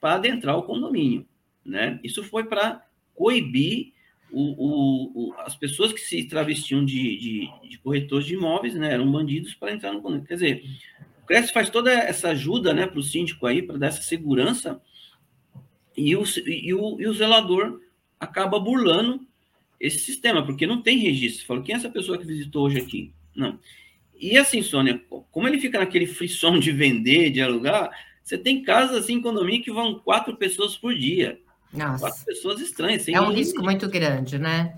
para 0.00 0.14
adentrar 0.14 0.56
o 0.56 0.62
condomínio. 0.62 1.26
Né? 1.64 1.98
Isso 2.04 2.22
foi 2.22 2.44
para 2.44 2.84
coibir 3.14 3.92
o, 4.30 4.42
o, 4.42 5.28
o, 5.30 5.34
as 5.38 5.56
pessoas 5.56 5.92
que 5.92 6.00
se 6.00 6.24
travestiam 6.24 6.84
de, 6.84 7.16
de, 7.16 7.68
de, 7.68 7.78
corretores 7.78 8.26
de 8.26 8.34
imóveis, 8.34 8.74
né? 8.74 8.92
eram 8.92 9.10
bandidos 9.10 9.54
para 9.54 9.72
entrar 9.72 9.92
no 9.92 10.02
condomínio. 10.02 10.26
Quer 10.26 10.34
dizer, 10.34 10.64
o 11.22 11.26
Cresce 11.26 11.52
faz 11.52 11.70
toda 11.70 11.90
essa 11.90 12.28
ajuda 12.30 12.72
né, 12.72 12.86
para 12.86 12.98
o 12.98 13.02
síndico 13.02 13.46
aí, 13.46 13.62
para 13.62 13.78
dar 13.78 13.88
essa 13.88 14.02
segurança, 14.02 14.80
e 15.96 16.14
o, 16.14 16.22
e, 16.46 16.72
o, 16.74 17.00
e 17.00 17.06
o 17.06 17.14
zelador 17.14 17.80
acaba 18.20 18.60
burlando 18.60 19.26
esse 19.80 19.98
sistema, 19.98 20.44
porque 20.44 20.66
não 20.66 20.82
tem 20.82 20.98
registro. 20.98 21.46
Fala, 21.46 21.62
quem 21.62 21.74
é 21.74 21.78
essa 21.78 21.90
pessoa 21.90 22.18
que 22.18 22.26
visitou 22.26 22.66
hoje 22.66 22.78
aqui? 22.78 23.12
Não. 23.34 23.58
E 24.18 24.36
assim, 24.36 24.62
Sônia, 24.62 25.00
como 25.30 25.46
ele 25.46 25.60
fica 25.60 25.78
naquele 25.78 26.06
frisson 26.06 26.58
de 26.58 26.72
vender, 26.72 27.30
de 27.30 27.40
alugar, 27.40 27.90
você 28.22 28.36
tem 28.36 28.62
casas 28.62 28.96
assim, 29.04 29.22
condomínio, 29.22 29.62
que 29.62 29.70
vão 29.70 29.98
quatro 30.00 30.36
pessoas 30.36 30.76
por 30.76 30.94
dia. 30.94 31.40
Nossa. 31.72 32.00
Quatro 32.00 32.24
pessoas 32.24 32.60
estranhas. 32.60 33.08
é 33.08 33.20
um 33.20 33.32
risco 33.32 33.62
muito 33.62 33.88
grande, 33.88 34.38
né? 34.38 34.76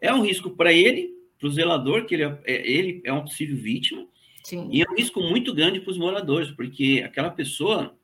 É 0.00 0.12
um 0.12 0.22
risco 0.22 0.50
para 0.50 0.72
ele, 0.72 1.10
para 1.38 1.48
o 1.48 1.50
zelador, 1.50 2.04
que 2.04 2.14
ele 2.14 2.24
é, 2.24 2.38
é, 2.44 2.70
ele 2.70 3.00
é 3.04 3.12
uma 3.12 3.22
possível 3.22 3.56
vítima, 3.56 4.06
Sim. 4.44 4.68
e 4.72 4.82
é 4.82 4.90
um 4.90 4.94
risco 4.94 5.20
muito 5.20 5.54
grande 5.54 5.80
para 5.80 5.90
os 5.90 5.98
moradores, 5.98 6.50
porque 6.50 7.02
aquela 7.04 7.30
pessoa, 7.30 7.96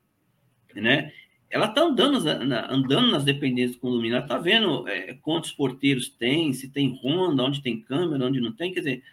né, 0.73 1.11
ela 1.49 1.67
está 1.67 1.81
andando, 1.81 2.19
na, 2.45 2.71
andando 2.71 3.11
nas 3.11 3.23
dependências 3.23 3.75
do 3.75 3.81
condomínio, 3.81 4.15
ela 4.15 4.25
está 4.25 4.37
vendo 4.37 4.87
é, 4.87 5.13
quantos 5.21 5.51
porteiros 5.51 6.09
tem, 6.09 6.53
se 6.53 6.69
tem 6.69 6.97
ronda, 7.01 7.43
onde 7.43 7.61
tem 7.61 7.81
câmera, 7.81 8.25
onde 8.25 8.41
não 8.41 8.51
tem, 8.51 8.73
quer 8.73 8.79
dizer, 8.79 9.03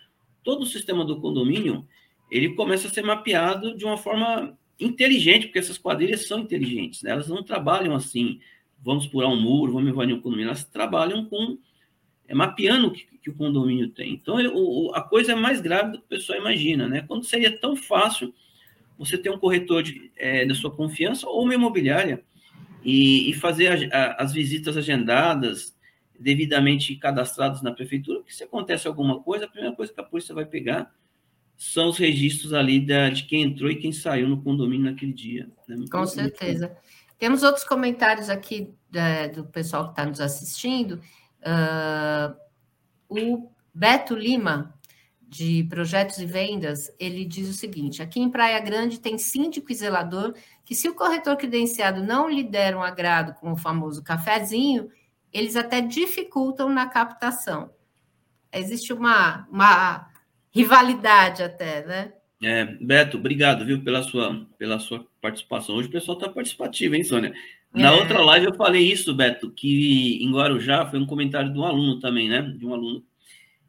todo 0.43 0.63
o 0.63 0.67
sistema 0.67 1.05
do 1.05 1.21
condomínio 1.21 1.87
ele 2.31 2.55
começa 2.55 2.89
a 2.89 2.91
ser 2.91 3.03
mapeado 3.03 3.77
de 3.77 3.85
uma 3.85 3.97
forma 3.97 4.57
inteligente, 4.81 5.47
porque 5.47 5.59
essas 5.59 5.79
quadrilhas 5.79 6.27
são 6.27 6.39
inteligentes, 6.39 7.03
né? 7.03 7.11
elas 7.13 7.29
não 7.29 7.43
trabalham 7.43 7.95
assim, 7.95 8.41
vamos 8.83 9.07
pular 9.07 9.29
um 9.29 9.41
muro, 9.41 9.73
vamos 9.73 9.91
invadir 9.91 10.15
um 10.15 10.21
condomínio, 10.21 10.49
elas 10.49 10.65
trabalham 10.65 11.25
com 11.27 11.59
é, 12.27 12.35
mapeando 12.35 12.89
o 12.89 12.91
que, 12.91 13.05
que, 13.23 13.31
o 13.31 13.35
condomínio 13.35 13.89
tem. 13.91 14.15
Então, 14.15 14.37
o, 14.55 14.93
a 14.95 15.03
coisa 15.03 15.33
é 15.33 15.35
mais 15.35 15.61
grave 15.61 15.93
do 15.93 15.99
que 15.99 16.05
o 16.05 16.09
pessoal 16.09 16.39
imagina, 16.39 16.89
né? 16.89 17.05
Quando 17.07 17.25
seria 17.25 17.57
tão 17.57 17.77
fácil 17.77 18.35
você 18.99 19.19
ter 19.19 19.31
um 19.31 19.39
corretor 19.39 19.83
de, 19.83 20.11
é, 20.17 20.47
da 20.47 20.55
sua 20.55 20.71
confiança 20.71 21.29
ou 21.29 21.43
uma 21.43 21.55
imobiliária 21.55 22.25
e, 22.85 23.31
e 23.31 23.35
fazer 23.35 23.93
a, 23.93 23.97
a, 23.97 24.23
as 24.23 24.33
visitas 24.33 24.77
agendadas, 24.77 25.77
devidamente 26.23 26.97
cadastrados 26.97 27.63
na 27.63 27.73
prefeitura, 27.73 28.21
porque 28.21 28.33
se 28.33 28.45
acontece 28.45 28.87
alguma 28.87 29.21
coisa, 29.21 29.45
a 29.45 29.49
primeira 29.49 29.75
coisa 29.75 29.93
que 29.93 30.01
a 30.01 30.05
polícia 30.05 30.35
vai 30.35 30.47
pegar 30.47 30.93
são 31.57 31.89
os 31.89 31.99
registros 31.99 32.53
ali 32.53 32.85
da, 32.85 33.09
de 33.09 33.25
quem 33.25 33.43
entrou 33.43 33.71
e 33.71 33.77
quem 33.77 33.93
saiu 33.93 34.29
no 34.29 34.43
condomínio 34.43 34.91
naquele 34.91 35.13
dia. 35.13 35.49
Né? 35.69 35.85
Com 35.91 36.07
certeza. 36.07 36.77
Temos 37.19 37.43
outros 37.43 37.65
comentários 37.65 38.29
aqui 38.29 38.75
da, 38.91 39.29
do 39.29 39.45
pessoal 39.45 39.85
que 39.85 39.91
está 39.91 40.05
nos 40.05 40.21
assistindo. 40.21 41.01
Uh, 41.41 42.35
o 43.09 43.51
Beto 43.73 44.15
Lima, 44.15 44.75
de 45.21 45.65
Projetos 45.65 46.19
e 46.19 46.27
Vendas, 46.27 46.93
ele 46.99 47.25
diz 47.25 47.49
o 47.49 47.55
seguinte: 47.55 48.03
aqui 48.03 48.21
em 48.21 48.31
Praia 48.31 48.59
Grande 48.59 48.99
tem 48.99 49.17
síndico 49.19 49.71
e 49.71 49.75
zelador 49.75 50.35
que, 50.65 50.75
se 50.75 50.89
o 50.89 50.95
corretor 50.95 51.37
credenciado 51.37 52.03
não 52.03 52.29
lhe 52.29 52.43
der 52.43 52.77
um 52.77 52.83
agrado 52.83 53.35
com 53.35 53.53
o 53.53 53.57
famoso 53.57 54.03
cafezinho, 54.03 54.91
eles 55.33 55.57
até 55.57 55.81
dificultam 55.81 56.69
na 56.69 56.87
captação. 56.87 57.71
Existe 58.53 58.93
uma, 58.93 59.47
uma 59.51 60.09
rivalidade 60.51 61.43
até, 61.43 61.87
né? 61.87 62.13
É, 62.43 62.65
Beto, 62.65 63.17
obrigado, 63.17 63.65
viu, 63.65 63.83
pela 63.83 64.03
sua, 64.03 64.47
pela 64.59 64.79
sua 64.79 65.07
participação. 65.21 65.77
Hoje 65.77 65.89
o 65.89 65.93
pessoal 65.93 66.19
está 66.19 66.29
participativo, 66.29 66.95
hein, 66.95 67.05
Sônia? 67.05 67.33
Na 67.73 67.89
é. 67.89 67.93
outra 67.93 68.21
live 68.21 68.47
eu 68.47 68.55
falei 68.55 68.83
isso, 68.83 69.15
Beto, 69.15 69.51
que 69.51 70.23
em 70.23 70.31
Guarujá 70.33 70.85
foi 70.91 70.99
um 70.99 71.07
comentário 71.07 71.53
de 71.53 71.59
um 71.59 71.65
aluno 71.65 72.01
também, 72.01 72.29
né? 72.29 72.43
De 72.43 72.67
um 72.67 72.75
aluno. 72.75 73.03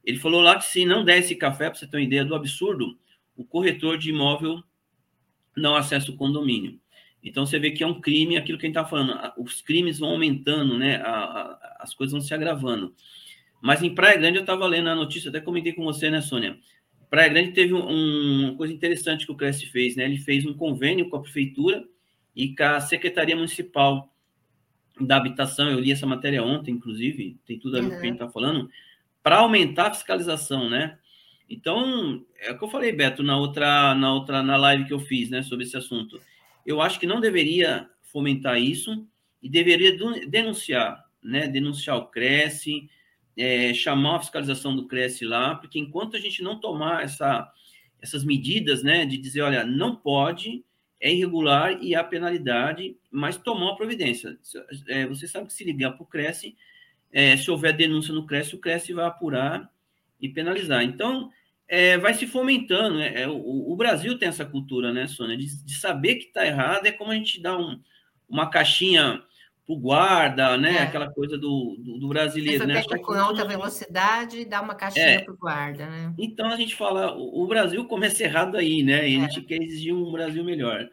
Ele 0.03 0.17
falou 0.17 0.41
lá 0.41 0.57
que 0.57 0.65
se 0.65 0.85
não 0.85 1.05
der 1.05 1.19
esse 1.19 1.35
café, 1.35 1.69
para 1.69 1.79
você 1.79 1.87
ter 1.87 1.97
uma 1.97 2.03
ideia 2.03 2.25
do 2.25 2.35
absurdo, 2.35 2.97
o 3.37 3.45
corretor 3.45 3.97
de 3.97 4.09
imóvel 4.09 4.61
não 5.55 5.75
acessa 5.75 6.11
o 6.11 6.17
condomínio. 6.17 6.79
Então 7.23 7.45
você 7.45 7.57
vê 7.57 7.71
que 7.71 7.83
é 7.83 7.87
um 7.87 8.01
crime, 8.01 8.35
aquilo 8.35 8.57
que 8.57 8.65
a 8.65 8.69
gente 8.69 8.77
está 8.77 8.87
falando, 8.87 9.17
os 9.37 9.61
crimes 9.61 9.99
vão 9.99 10.09
aumentando, 10.09 10.77
né? 10.77 10.97
A, 10.97 11.09
a, 11.09 11.77
as 11.79 11.93
coisas 11.93 12.11
vão 12.11 12.21
se 12.21 12.33
agravando. 12.33 12.93
Mas 13.61 13.81
em 13.81 13.95
Praia 13.95 14.17
Grande 14.17 14.37
eu 14.37 14.41
estava 14.41 14.67
lendo 14.67 14.89
a 14.89 14.95
notícia, 14.95 15.29
até 15.29 15.39
comentei 15.39 15.71
com 15.71 15.83
você, 15.85 16.09
né, 16.09 16.21
Sônia? 16.21 16.57
Praia 17.09 17.29
Grande 17.29 17.51
teve 17.51 17.73
um, 17.73 18.47
uma 18.49 18.55
coisa 18.55 18.73
interessante 18.73 19.25
que 19.25 19.31
o 19.31 19.35
Cresce 19.35 19.67
fez, 19.67 19.95
né? 19.95 20.03
Ele 20.03 20.17
fez 20.17 20.45
um 20.45 20.53
convênio 20.53 21.09
com 21.09 21.15
a 21.15 21.21
prefeitura 21.21 21.85
e 22.35 22.53
com 22.53 22.63
a 22.63 22.81
Secretaria 22.81 23.35
Municipal 23.35 24.13
da 24.99 25.15
Habitação. 25.15 25.69
Eu 25.69 25.79
li 25.79 25.91
essa 25.91 26.05
matéria 26.05 26.43
ontem, 26.43 26.71
inclusive, 26.71 27.37
tem 27.45 27.57
tudo 27.57 27.77
a 27.77 27.81
ver 27.81 27.89
com 27.89 27.95
o 27.95 27.99
que 27.99 28.05
a 28.05 28.09
gente 28.09 28.21
está 28.21 28.29
falando, 28.29 28.69
para 29.21 29.37
aumentar 29.37 29.87
a 29.87 29.93
fiscalização, 29.93 30.69
né? 30.69 30.97
Então, 31.49 32.25
é 32.39 32.51
o 32.51 32.57
que 32.57 32.63
eu 32.63 32.69
falei, 32.69 32.91
Beto, 32.91 33.21
na 33.23 33.37
outra, 33.37 33.93
na 33.95 34.13
outra, 34.13 34.41
na 34.41 34.57
live 34.57 34.85
que 34.85 34.93
eu 34.93 34.99
fiz, 34.99 35.29
né, 35.29 35.43
sobre 35.43 35.65
esse 35.65 35.77
assunto. 35.77 36.19
Eu 36.65 36.81
acho 36.81 36.99
que 36.99 37.07
não 37.07 37.19
deveria 37.19 37.89
fomentar 38.01 38.59
isso 38.59 39.07
e 39.41 39.49
deveria 39.49 39.97
denunciar, 40.27 41.03
né, 41.21 41.47
denunciar 41.47 41.97
o 41.97 42.07
Cresce, 42.07 42.89
é, 43.35 43.73
chamar 43.73 44.17
a 44.17 44.19
fiscalização 44.19 44.75
do 44.75 44.87
Cresce 44.87 45.25
lá, 45.25 45.55
porque 45.55 45.79
enquanto 45.79 46.15
a 46.15 46.19
gente 46.19 46.41
não 46.41 46.59
tomar 46.59 47.03
essa, 47.03 47.51
essas 48.01 48.23
medidas, 48.23 48.83
né, 48.83 49.05
de 49.05 49.17
dizer, 49.17 49.41
olha, 49.41 49.65
não 49.65 49.95
pode, 49.95 50.63
é 50.99 51.11
irregular 51.11 51.77
e 51.81 51.95
há 51.95 52.03
penalidade, 52.03 52.95
mas 53.11 53.37
tomar 53.37 53.65
uma 53.65 53.75
providência. 53.75 54.37
É, 54.87 55.05
você 55.05 55.27
sabe 55.27 55.47
que 55.47 55.53
se 55.53 55.63
ligar 55.63 55.91
para 55.91 56.03
o 56.03 56.07
Cresce, 56.07 56.55
é, 57.11 57.35
se 57.35 57.51
houver 57.51 57.73
denúncia 57.75 58.13
no 58.13 58.25
Cresce, 58.25 58.55
o 58.55 58.59
Cresce 58.59 58.93
vai 58.93 59.05
apurar 59.05 59.69
e 60.21 60.29
penalizar. 60.29 60.83
Então, 60.83 61.29
é, 61.73 61.97
vai 61.97 62.13
se 62.13 62.27
fomentando. 62.27 62.99
Né? 62.99 63.23
É, 63.23 63.27
o, 63.27 63.71
o, 63.71 63.75
Brasil 63.75 64.15
tem 64.15 64.29
essa 64.29 64.45
cultura, 64.45 64.93
né, 64.93 65.07
Sônia, 65.07 65.35
de, 65.35 65.65
de 65.65 65.75
saber 65.75 66.15
que 66.15 66.25
está 66.25 66.45
errado, 66.45 66.85
é 66.85 66.91
como 66.91 67.09
a 67.09 67.15
gente 67.15 67.41
dá 67.41 67.57
um, 67.57 67.81
uma 68.29 68.47
caixinha 68.47 69.23
para 69.65 69.73
o 69.73 69.79
guarda, 69.79 70.55
né? 70.55 70.75
É. 70.75 70.81
Aquela 70.83 71.09
coisa 71.11 71.35
do, 71.35 71.75
do, 71.79 71.97
do 71.97 72.07
brasileiro. 72.07 72.67
Né? 72.67 72.83
com 72.83 73.13
alta 73.13 73.43
velocidade 73.43 74.41
e 74.41 74.45
dá 74.45 74.61
uma 74.61 74.75
caixinha 74.75 75.05
é. 75.05 75.19
para 75.19 75.33
o 75.33 75.37
guarda, 75.37 75.87
né? 75.87 76.13
Então 76.19 76.45
a 76.51 76.55
gente 76.55 76.75
fala, 76.75 77.15
o, 77.15 77.43
o, 77.43 77.47
Brasil 77.47 77.83
começa 77.85 78.23
errado 78.23 78.55
aí, 78.55 78.83
né? 78.83 79.09
E 79.09 79.15
a 79.15 79.23
é. 79.23 79.29
gente 79.29 79.41
quer 79.41 79.59
exigir 79.59 79.95
um 79.95 80.11
Brasil 80.11 80.43
melhor. 80.43 80.87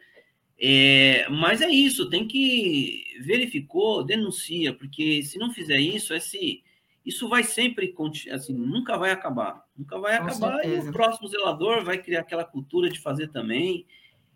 É, 0.59 1.27
mas 1.29 1.61
é 1.61 1.69
isso, 1.69 2.09
tem 2.09 2.27
que 2.27 3.03
verificou, 3.23 4.03
denuncia, 4.03 4.73
porque 4.73 5.21
se 5.21 5.37
não 5.37 5.51
fizer 5.51 5.77
isso, 5.77 6.13
esse, 6.13 6.63
isso 7.05 7.27
vai 7.27 7.43
sempre, 7.43 7.93
assim, 8.31 8.53
nunca 8.53 8.97
vai 8.97 9.11
acabar. 9.11 9.65
Nunca 9.75 9.99
vai 9.99 10.17
Com 10.17 10.27
acabar 10.27 10.61
certeza. 10.61 10.87
e 10.87 10.89
o 10.89 10.93
próximo 10.93 11.27
zelador 11.27 11.83
vai 11.83 11.97
criar 11.97 12.21
aquela 12.21 12.45
cultura 12.45 12.89
de 12.89 12.99
fazer 12.99 13.29
também 13.29 13.85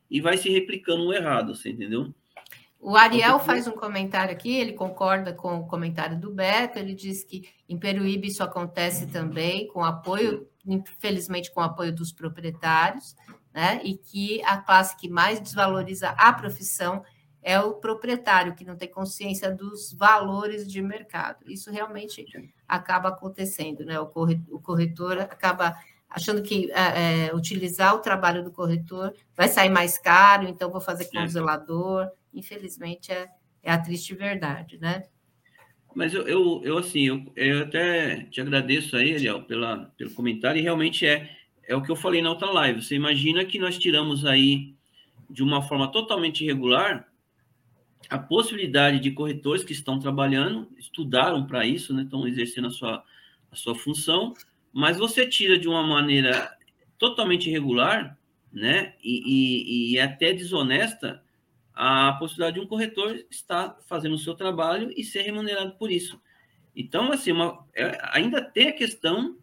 e 0.09 0.19
vai 0.19 0.37
se 0.37 0.49
replicando 0.49 1.05
o 1.05 1.13
errado, 1.13 1.55
você 1.55 1.69
entendeu? 1.69 2.13
O 2.79 2.95
Ariel 2.95 3.39
faz 3.39 3.67
um 3.67 3.71
comentário 3.71 4.31
aqui, 4.31 4.55
ele 4.55 4.73
concorda 4.73 5.33
com 5.33 5.57
o 5.57 5.67
comentário 5.67 6.19
do 6.19 6.31
Beto, 6.31 6.77
ele 6.77 6.93
diz 6.93 7.23
que 7.23 7.49
em 7.67 7.79
Peruíbe 7.79 8.27
isso 8.27 8.43
acontece 8.43 9.07
também, 9.07 9.67
com 9.67 9.83
apoio, 9.83 10.47
infelizmente 10.65 11.51
com 11.51 11.61
apoio 11.61 11.91
dos 11.91 12.11
proprietários, 12.11 13.15
né? 13.51 13.81
E 13.83 13.97
que 13.97 14.43
a 14.43 14.57
classe 14.57 14.95
que 14.97 15.09
mais 15.09 15.39
desvaloriza 15.39 16.09
a 16.09 16.31
profissão 16.33 17.03
é 17.45 17.59
o 17.59 17.75
proprietário, 17.75 18.55
que 18.55 18.65
não 18.65 18.75
tem 18.75 18.89
consciência 18.89 19.51
dos 19.51 19.93
valores 19.93 20.69
de 20.69 20.81
mercado. 20.81 21.45
Isso 21.45 21.69
realmente 21.69 22.25
acaba 22.67 23.09
acontecendo, 23.09 23.85
né? 23.85 23.99
O 23.99 24.07
corretor 24.59 25.19
acaba 25.19 25.77
achando 26.09 26.41
que 26.41 26.71
é, 26.71 27.27
é, 27.27 27.35
utilizar 27.35 27.93
o 27.93 27.99
trabalho 27.99 28.43
do 28.43 28.51
corretor 28.51 29.13
vai 29.35 29.47
sair 29.47 29.69
mais 29.69 29.95
caro, 29.95 30.47
então 30.47 30.71
vou 30.71 30.81
fazer 30.81 31.05
com 31.05 31.19
o 31.19 31.27
zelador. 31.27 32.09
Infelizmente, 32.33 33.11
é, 33.11 33.27
é 33.61 33.71
a 33.71 33.77
triste 33.77 34.15
verdade, 34.15 34.79
né? 34.79 35.03
Mas 35.93 36.15
eu, 36.15 36.27
eu, 36.27 36.61
eu 36.63 36.79
assim, 36.79 37.03
eu, 37.03 37.31
eu 37.35 37.61
até 37.61 38.23
te 38.23 38.41
agradeço 38.41 38.97
aí, 38.97 39.13
Ariel, 39.13 39.43
pela, 39.43 39.93
pelo 39.95 40.09
comentário, 40.15 40.57
e 40.57 40.63
realmente 40.63 41.05
é, 41.05 41.29
é 41.67 41.75
o 41.75 41.83
que 41.83 41.91
eu 41.91 41.95
falei 41.95 42.23
na 42.23 42.31
outra 42.31 42.49
live. 42.49 42.81
Você 42.81 42.95
imagina 42.95 43.45
que 43.45 43.59
nós 43.59 43.77
tiramos 43.77 44.25
aí, 44.25 44.73
de 45.29 45.43
uma 45.43 45.61
forma 45.61 45.91
totalmente 45.91 46.43
irregular, 46.43 47.07
a 48.09 48.17
possibilidade 48.17 48.99
de 48.99 49.11
corretores 49.11 49.63
que 49.63 49.73
estão 49.73 49.99
trabalhando, 49.99 50.67
estudaram 50.77 51.45
para 51.45 51.65
isso, 51.65 51.93
né, 51.93 52.03
estão 52.03 52.27
exercendo 52.27 52.67
a 52.67 52.71
sua, 52.71 53.03
a 53.51 53.55
sua 53.55 53.75
função, 53.75 54.33
mas 54.71 54.97
você 54.97 55.27
tira 55.27 55.57
de 55.57 55.67
uma 55.67 55.83
maneira 55.83 56.55
totalmente 56.97 57.49
irregular, 57.49 58.17
né, 58.51 58.93
e, 59.03 59.21
e, 59.25 59.93
e 59.93 59.99
até 59.99 60.33
desonesta, 60.33 61.21
a 61.73 62.13
possibilidade 62.13 62.55
de 62.55 62.61
um 62.61 62.67
corretor 62.67 63.25
estar 63.29 63.77
fazendo 63.85 64.15
o 64.15 64.19
seu 64.19 64.33
trabalho 64.33 64.93
e 64.95 65.03
ser 65.03 65.23
remunerado 65.23 65.73
por 65.73 65.91
isso. 65.91 66.21
Então, 66.73 67.11
assim, 67.11 67.31
uma, 67.31 67.65
é, 67.73 67.97
ainda 68.11 68.41
tem 68.41 68.69
a 68.69 68.73
questão 68.73 69.37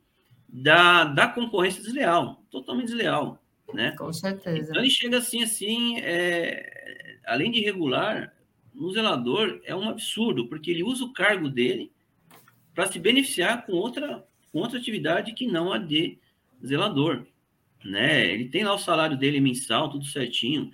da, 0.48 1.04
da 1.04 1.26
concorrência 1.26 1.82
desleal, 1.82 2.42
totalmente 2.50 2.86
desleal, 2.86 3.42
né? 3.72 3.92
Com 3.96 4.12
certeza. 4.12 4.70
Então, 4.70 4.82
ele 4.82 4.90
chega 4.90 5.18
assim, 5.18 5.42
assim, 5.42 5.98
é, 6.00 7.18
além 7.26 7.50
de 7.50 7.60
irregular, 7.60 8.31
no 8.74 8.90
zelador 8.92 9.60
é 9.64 9.74
um 9.74 9.88
absurdo, 9.88 10.48
porque 10.48 10.70
ele 10.70 10.82
usa 10.82 11.04
o 11.04 11.12
cargo 11.12 11.48
dele 11.48 11.92
para 12.74 12.86
se 12.86 12.98
beneficiar 12.98 13.66
com 13.66 13.72
outra, 13.72 14.26
com 14.50 14.60
outra 14.60 14.78
atividade 14.78 15.34
que 15.34 15.46
não 15.46 15.72
a 15.72 15.78
de 15.78 16.18
zelador. 16.64 17.26
Né? 17.84 18.32
Ele 18.32 18.48
tem 18.48 18.64
lá 18.64 18.74
o 18.74 18.78
salário 18.78 19.16
dele 19.16 19.40
mensal, 19.40 19.90
tudo 19.90 20.04
certinho. 20.04 20.70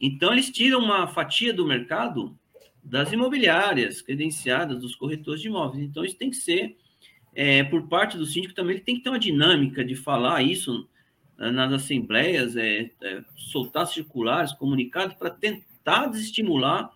Então, 0.00 0.32
eles 0.32 0.50
tiram 0.50 0.80
uma 0.80 1.06
fatia 1.06 1.52
do 1.52 1.66
mercado 1.66 2.36
das 2.82 3.12
imobiliárias 3.12 4.02
credenciadas, 4.02 4.80
dos 4.80 4.94
corretores 4.94 5.40
de 5.40 5.48
imóveis. 5.48 5.82
Então, 5.82 6.04
isso 6.04 6.16
tem 6.16 6.30
que 6.30 6.36
ser, 6.36 6.76
é, 7.34 7.62
por 7.64 7.88
parte 7.88 8.16
do 8.16 8.26
síndico 8.26 8.54
também, 8.54 8.76
ele 8.76 8.84
tem 8.84 8.96
que 8.96 9.02
ter 9.02 9.08
uma 9.08 9.18
dinâmica 9.18 9.84
de 9.84 9.94
falar 9.94 10.42
isso 10.42 10.88
nas 11.38 11.72
assembleias, 11.72 12.56
é, 12.56 12.90
é, 13.02 13.24
soltar 13.34 13.86
circulares, 13.86 14.52
comunicados, 14.52 15.16
para 15.16 15.30
tentar 15.30 16.06
desestimular 16.06 16.92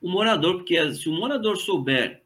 o 0.00 0.08
morador, 0.08 0.56
porque 0.56 0.94
se 0.94 1.08
o 1.08 1.12
morador 1.12 1.56
souber 1.56 2.22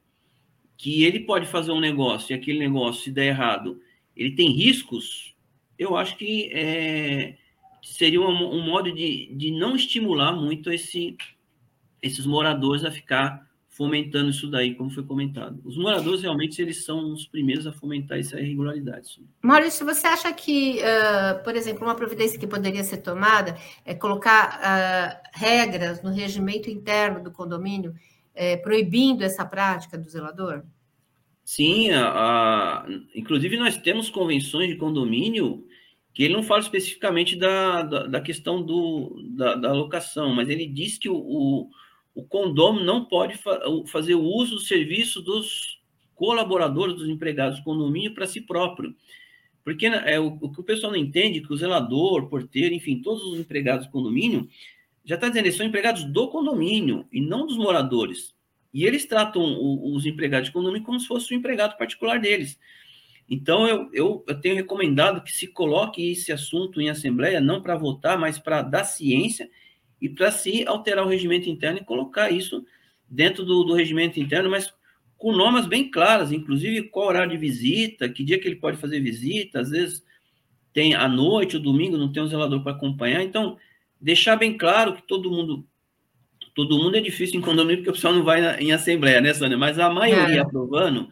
que 0.76 1.04
ele 1.04 1.20
pode 1.20 1.46
fazer 1.46 1.72
um 1.72 1.80
negócio 1.80 2.32
e 2.32 2.34
aquele 2.34 2.58
negócio, 2.58 3.04
se 3.04 3.10
der 3.10 3.26
errado, 3.26 3.80
ele 4.16 4.32
tem 4.32 4.50
riscos, 4.50 5.34
eu 5.78 5.96
acho 5.96 6.16
que 6.16 6.50
é, 6.52 7.36
seria 7.82 8.20
um, 8.20 8.56
um, 8.56 8.62
modo 8.62 8.92
de, 8.92 9.32
de 9.34 9.50
não 9.50 9.74
estimular 9.76 10.32
muito 10.32 10.70
esse, 10.70 11.16
esses 12.00 12.26
moradores 12.26 12.84
a 12.84 12.90
ficar 12.90 13.48
fomentando 13.82 14.30
isso 14.30 14.48
daí, 14.48 14.76
como 14.76 14.90
foi 14.90 15.02
comentado. 15.02 15.60
Os 15.64 15.76
moradores 15.76 16.22
realmente 16.22 16.62
eles 16.62 16.84
são 16.84 17.12
os 17.12 17.26
primeiros 17.26 17.66
a 17.66 17.72
fomentar 17.72 18.16
essa 18.16 18.38
irregularidade. 18.38 19.20
Maurício, 19.42 19.84
você 19.84 20.06
acha 20.06 20.32
que, 20.32 20.78
uh, 20.78 21.42
por 21.42 21.56
exemplo, 21.56 21.82
uma 21.82 21.96
providência 21.96 22.38
que 22.38 22.46
poderia 22.46 22.84
ser 22.84 22.98
tomada 22.98 23.56
é 23.84 23.92
colocar 23.92 24.60
uh, 24.60 25.28
regras 25.36 26.00
no 26.00 26.12
regimento 26.12 26.70
interno 26.70 27.24
do 27.24 27.32
condomínio 27.32 27.90
uh, 27.90 28.62
proibindo 28.62 29.24
essa 29.24 29.44
prática 29.44 29.98
do 29.98 30.08
zelador? 30.08 30.62
Sim, 31.44 31.90
a, 31.90 32.06
a, 32.06 32.86
inclusive 33.16 33.56
nós 33.56 33.76
temos 33.78 34.08
convenções 34.08 34.68
de 34.68 34.76
condomínio 34.76 35.66
que 36.14 36.22
ele 36.22 36.34
não 36.34 36.44
fala 36.44 36.60
especificamente 36.60 37.34
da, 37.34 37.82
da, 37.82 38.06
da 38.06 38.20
questão 38.20 38.62
do, 38.62 39.20
da, 39.30 39.56
da, 39.56 39.72
locação, 39.72 40.32
mas 40.32 40.48
ele 40.48 40.66
diz 40.66 40.98
que 40.98 41.08
o, 41.08 41.16
o 41.16 41.70
o 42.14 42.24
condomínio 42.24 42.84
não 42.84 43.04
pode 43.04 43.36
fa 43.38 43.60
fazer 43.86 44.14
uso 44.14 44.56
do 44.56 44.60
serviço 44.60 45.22
dos 45.22 45.80
colaboradores, 46.14 46.94
dos 46.94 47.08
empregados 47.08 47.58
do 47.58 47.64
condomínio 47.64 48.14
para 48.14 48.26
si 48.26 48.40
próprio. 48.40 48.94
Porque 49.64 49.88
né, 49.88 50.02
é, 50.06 50.20
o, 50.20 50.38
o, 50.40 50.52
que 50.52 50.60
o 50.60 50.64
pessoal 50.64 50.92
não 50.92 50.98
entende 50.98 51.38
é 51.38 51.42
que 51.42 51.52
o 51.52 51.56
zelador, 51.56 52.28
porteiro, 52.28 52.74
enfim, 52.74 53.00
todos 53.00 53.22
os 53.24 53.38
empregados 53.38 53.86
do 53.86 53.92
condomínio, 53.92 54.48
já 55.04 55.14
está 55.14 55.28
dizendo, 55.28 55.46
eles 55.46 55.56
são 55.56 55.66
empregados 55.66 56.04
do 56.04 56.28
condomínio 56.28 57.06
e 57.12 57.20
não 57.20 57.46
dos 57.46 57.56
moradores. 57.56 58.34
E 58.72 58.84
eles 58.84 59.04
tratam 59.04 59.42
o, 59.42 59.94
os 59.94 60.06
empregados 60.06 60.48
de 60.48 60.52
condomínio 60.52 60.84
como 60.84 61.00
se 61.00 61.06
fosse 61.06 61.32
o 61.32 61.36
empregado 61.36 61.76
particular 61.76 62.20
deles. 62.20 62.58
Então, 63.28 63.66
eu, 63.66 63.88
eu, 63.92 64.24
eu 64.26 64.40
tenho 64.40 64.54
recomendado 64.54 65.22
que 65.22 65.32
se 65.32 65.46
coloque 65.46 66.10
esse 66.10 66.32
assunto 66.32 66.80
em 66.80 66.90
assembleia, 66.90 67.40
não 67.40 67.62
para 67.62 67.76
votar, 67.76 68.18
mas 68.18 68.38
para 68.38 68.62
dar 68.62 68.84
ciência 68.84 69.48
e 70.02 70.08
para 70.08 70.32
se 70.32 70.66
alterar 70.66 71.06
o 71.06 71.08
regimento 71.08 71.48
interno 71.48 71.78
e 71.78 71.84
colocar 71.84 72.28
isso 72.28 72.66
dentro 73.08 73.44
do, 73.44 73.62
do 73.62 73.72
regimento 73.72 74.18
interno, 74.18 74.50
mas 74.50 74.74
com 75.16 75.30
normas 75.30 75.68
bem 75.68 75.88
claras, 75.88 76.32
inclusive 76.32 76.88
qual 76.88 77.06
horário 77.06 77.30
de 77.30 77.36
visita, 77.36 78.08
que 78.08 78.24
dia 78.24 78.40
que 78.40 78.48
ele 78.48 78.56
pode 78.56 78.78
fazer 78.78 78.98
visita, 78.98 79.60
às 79.60 79.70
vezes 79.70 80.04
tem 80.72 80.94
à 80.94 81.06
noite, 81.06 81.56
ou 81.56 81.62
domingo, 81.62 81.96
não 81.96 82.10
tem 82.10 82.20
um 82.20 82.26
zelador 82.26 82.64
para 82.64 82.72
acompanhar, 82.72 83.22
então 83.22 83.56
deixar 84.00 84.34
bem 84.34 84.58
claro 84.58 84.94
que 84.94 85.06
todo 85.06 85.30
mundo 85.30 85.64
todo 86.52 86.76
mundo 86.76 86.96
é 86.96 87.00
difícil 87.00 87.38
em 87.38 87.42
condomínio 87.42 87.78
porque 87.78 87.90
o 87.90 87.94
pessoal 87.94 88.12
não 88.12 88.24
vai 88.24 88.40
na, 88.40 88.60
em 88.60 88.72
assembleia, 88.72 89.20
né, 89.20 89.32
Sônia? 89.32 89.56
Mas 89.56 89.78
a 89.78 89.88
maioria 89.88 90.38
é. 90.38 90.40
aprovando, 90.40 91.08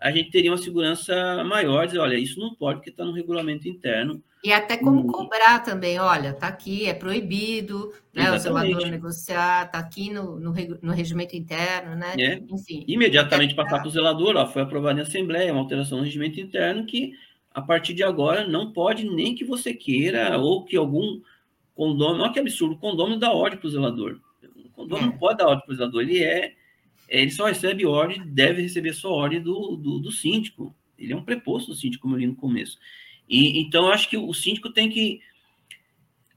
a 0.00 0.10
gente 0.10 0.30
teria 0.30 0.50
uma 0.50 0.58
segurança 0.58 1.42
maior, 1.44 1.86
dizer, 1.86 1.98
olha, 1.98 2.16
isso 2.16 2.38
não 2.38 2.54
pode 2.54 2.78
porque 2.78 2.90
está 2.90 3.04
no 3.04 3.12
regulamento 3.12 3.68
interno. 3.68 4.22
E 4.42 4.52
até 4.52 4.76
como 4.76 5.00
hum. 5.00 5.06
cobrar 5.06 5.60
também, 5.60 5.98
olha, 5.98 6.28
está 6.28 6.46
aqui, 6.46 6.86
é 6.86 6.94
proibido, 6.94 7.92
né, 8.14 8.30
o 8.30 8.38
zelador 8.38 8.86
negociar, 8.86 9.66
está 9.66 9.80
aqui 9.80 10.12
no, 10.12 10.38
no, 10.38 10.54
no, 10.80 10.92
regimento 10.92 11.34
interno, 11.34 11.96
né? 11.96 12.14
É. 12.16 12.40
Enfim. 12.48 12.84
Imediatamente 12.86 13.54
passar 13.56 13.80
para 13.80 13.88
o 13.88 13.90
zelador, 13.90 14.36
ó, 14.36 14.46
foi 14.46 14.62
aprovado 14.62 14.98
em 14.98 15.02
Assembleia, 15.02 15.52
uma 15.52 15.62
alteração 15.62 15.98
no 15.98 16.04
regimento 16.04 16.40
interno 16.40 16.86
que, 16.86 17.12
a 17.52 17.60
partir 17.60 17.94
de 17.94 18.04
agora, 18.04 18.46
não 18.46 18.72
pode 18.72 19.04
nem 19.04 19.34
que 19.34 19.44
você 19.44 19.74
queira, 19.74 20.38
ou 20.38 20.64
que 20.64 20.76
algum 20.76 21.20
condomínio, 21.74 22.22
olha 22.22 22.32
que 22.32 22.38
absurdo, 22.38 22.74
o 22.74 22.78
condomínio 22.78 23.18
dá 23.18 23.32
ordem 23.32 23.58
para 23.58 23.66
o 23.66 23.70
zelador. 23.70 24.20
O 24.42 24.70
condomínio 24.70 25.08
é. 25.08 25.12
não 25.12 25.18
pode 25.18 25.38
dar 25.38 25.48
ordem 25.48 25.66
para 25.66 25.72
o 25.72 25.76
zelador, 25.76 26.02
ele 26.02 26.22
é 26.22 26.54
ele 27.08 27.30
só 27.30 27.46
recebe 27.46 27.86
ordem, 27.86 28.22
deve 28.26 28.62
receber 28.62 28.92
só 28.92 29.10
ordem 29.10 29.40
do, 29.40 29.76
do, 29.76 29.98
do 29.98 30.12
síndico. 30.12 30.74
Ele 30.98 31.12
é 31.12 31.16
um 31.16 31.24
preposto 31.24 31.68
do 31.68 31.74
síndico, 31.74 32.02
como 32.02 32.14
eu 32.14 32.20
li 32.20 32.26
no 32.26 32.36
começo. 32.36 32.78
E, 33.28 33.60
então, 33.60 33.86
eu 33.86 33.92
acho 33.92 34.08
que 34.08 34.16
o 34.16 34.32
síndico 34.34 34.70
tem 34.70 34.90
que 34.90 35.20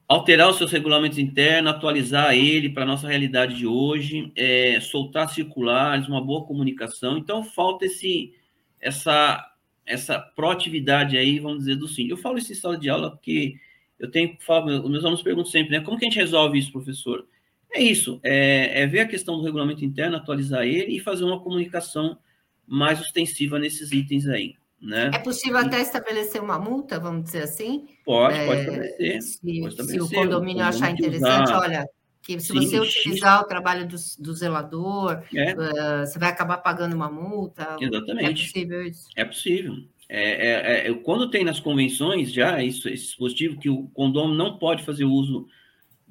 alterar 0.08 0.48
os 0.48 0.56
seus 0.56 0.70
regulamentos 0.70 1.18
internos, 1.18 1.72
atualizar 1.72 2.34
ele 2.34 2.68
para 2.68 2.82
a 2.82 2.86
nossa 2.86 3.08
realidade 3.08 3.54
de 3.56 3.66
hoje, 3.66 4.30
é, 4.36 4.78
soltar 4.80 5.30
circulares, 5.30 6.08
uma 6.08 6.20
boa 6.20 6.44
comunicação. 6.44 7.16
Então, 7.16 7.42
falta 7.42 7.86
esse, 7.86 8.34
essa, 8.80 9.44
essa 9.86 10.18
proatividade 10.18 11.16
aí, 11.16 11.38
vamos 11.38 11.60
dizer, 11.60 11.76
do 11.76 11.88
síndico. 11.88 12.14
Eu 12.14 12.22
falo 12.22 12.38
isso 12.38 12.52
em 12.52 12.56
sala 12.56 12.78
de 12.78 12.88
aula 12.88 13.10
porque 13.10 13.56
eu 13.98 14.10
tenho, 14.10 14.36
falo, 14.40 14.82
os 14.82 14.90
meus 14.90 15.04
alunos 15.04 15.22
perguntam 15.22 15.50
sempre, 15.50 15.70
né? 15.70 15.80
Como 15.80 15.98
que 15.98 16.04
a 16.04 16.08
gente 16.08 16.18
resolve 16.18 16.58
isso, 16.58 16.72
professor? 16.72 17.26
É 17.74 17.82
isso, 17.82 18.20
é, 18.22 18.82
é, 18.82 18.86
ver 18.86 19.00
a 19.00 19.08
questão 19.08 19.36
do 19.36 19.44
regulamento 19.44 19.84
interno, 19.84 20.16
atualizar 20.16 20.64
ele 20.64 20.96
e 20.96 21.00
fazer 21.00 21.24
uma 21.24 21.40
comunicação 21.40 22.18
mais 22.66 23.00
ostensiva 23.00 23.58
nesses 23.58 23.92
itens 23.92 24.28
aí. 24.28 24.56
Né? 24.80 25.10
É 25.14 25.18
possível 25.18 25.60
e... 25.60 25.64
até 25.64 25.80
estabelecer 25.80 26.42
uma 26.42 26.58
multa, 26.58 26.98
vamos 26.98 27.24
dizer 27.24 27.44
assim? 27.44 27.86
Pode, 28.04 28.36
é, 28.36 28.46
pode, 28.46 28.60
estabelecer, 28.60 29.22
se, 29.22 29.40
pode 29.40 29.68
estabelecer. 29.68 30.08
Se 30.08 30.14
o 30.14 30.20
condomínio 30.20 30.64
achar 30.64 30.90
interessante, 30.90 31.44
usar... 31.44 31.60
olha, 31.60 31.86
que 32.22 32.38
se 32.40 32.48
Sim, 32.48 32.60
você 32.60 32.80
utilizar 32.80 33.40
o 33.40 33.44
trabalho 33.44 33.86
do, 33.86 33.96
do 34.18 34.34
zelador, 34.34 35.22
é. 35.34 35.54
uh, 35.54 36.06
você 36.06 36.18
vai 36.18 36.30
acabar 36.30 36.58
pagando 36.58 36.94
uma 36.94 37.10
multa. 37.10 37.76
Exatamente. 37.80 38.42
É 38.42 38.46
possível 38.46 38.86
isso? 38.86 39.08
É 39.16 39.24
possível. 39.24 39.74
É, 40.08 40.86
é, 40.86 40.90
é 40.90 40.94
quando 40.94 41.30
tem 41.30 41.44
nas 41.44 41.58
convenções 41.58 42.32
já 42.32 42.62
isso, 42.62 42.88
esse 42.88 43.06
dispositivo 43.06 43.58
que 43.58 43.70
o 43.70 43.88
condomínio 43.88 44.36
não 44.36 44.58
pode 44.58 44.84
fazer 44.84 45.04
uso 45.04 45.46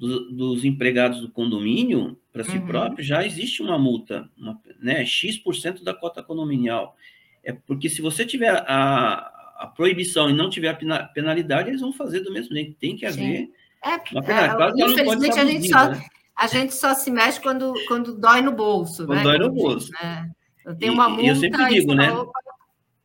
do, 0.02 0.32
dos 0.32 0.64
empregados 0.64 1.20
do 1.20 1.30
condomínio 1.30 2.18
para 2.32 2.42
si 2.42 2.56
uhum. 2.56 2.66
próprio, 2.66 3.04
já 3.04 3.24
existe 3.24 3.62
uma 3.62 3.78
multa, 3.78 4.28
uma, 4.36 4.60
né, 4.80 5.04
X% 5.06 5.84
da 5.84 5.94
cota 5.94 6.22
condominial. 6.22 6.96
É 7.44 7.52
porque 7.52 7.88
se 7.88 8.02
você 8.02 8.26
tiver 8.26 8.50
a, 8.66 9.30
a 9.58 9.66
proibição 9.68 10.28
e 10.28 10.32
não 10.32 10.50
tiver 10.50 10.70
a 10.70 11.04
penalidade, 11.06 11.70
eles 11.70 11.80
vão 11.80 11.92
fazer 11.92 12.20
do 12.20 12.32
mesmo 12.32 12.52
jeito. 12.52 12.74
Tem 12.74 12.96
que 12.96 13.06
haver 13.06 13.48
é, 13.84 13.90
uma 14.10 14.22
penalidade. 14.22 14.82
É, 14.82 14.86
infelizmente, 14.86 15.38
a, 15.38 15.44
gente 15.44 15.68
só, 15.68 15.88
né? 15.90 16.04
a 16.36 16.46
gente 16.48 16.74
só 16.74 16.94
se 16.94 17.10
mexe 17.10 17.40
quando, 17.40 17.72
quando 17.86 18.18
dói 18.18 18.42
no 18.42 18.52
bolso. 18.52 19.06
Quando 19.06 19.18
né? 19.18 19.22
dói 19.22 19.38
no 19.38 19.52
bolso. 19.52 19.92
Né? 19.92 20.30
Eu 20.66 20.74
tenho 20.74 20.94
uma 20.94 21.08
multa. 21.08 21.24
E 21.24 21.28
eu 21.28 21.36
sempre 21.36 21.68
digo, 21.68 21.94
né? 21.94 22.08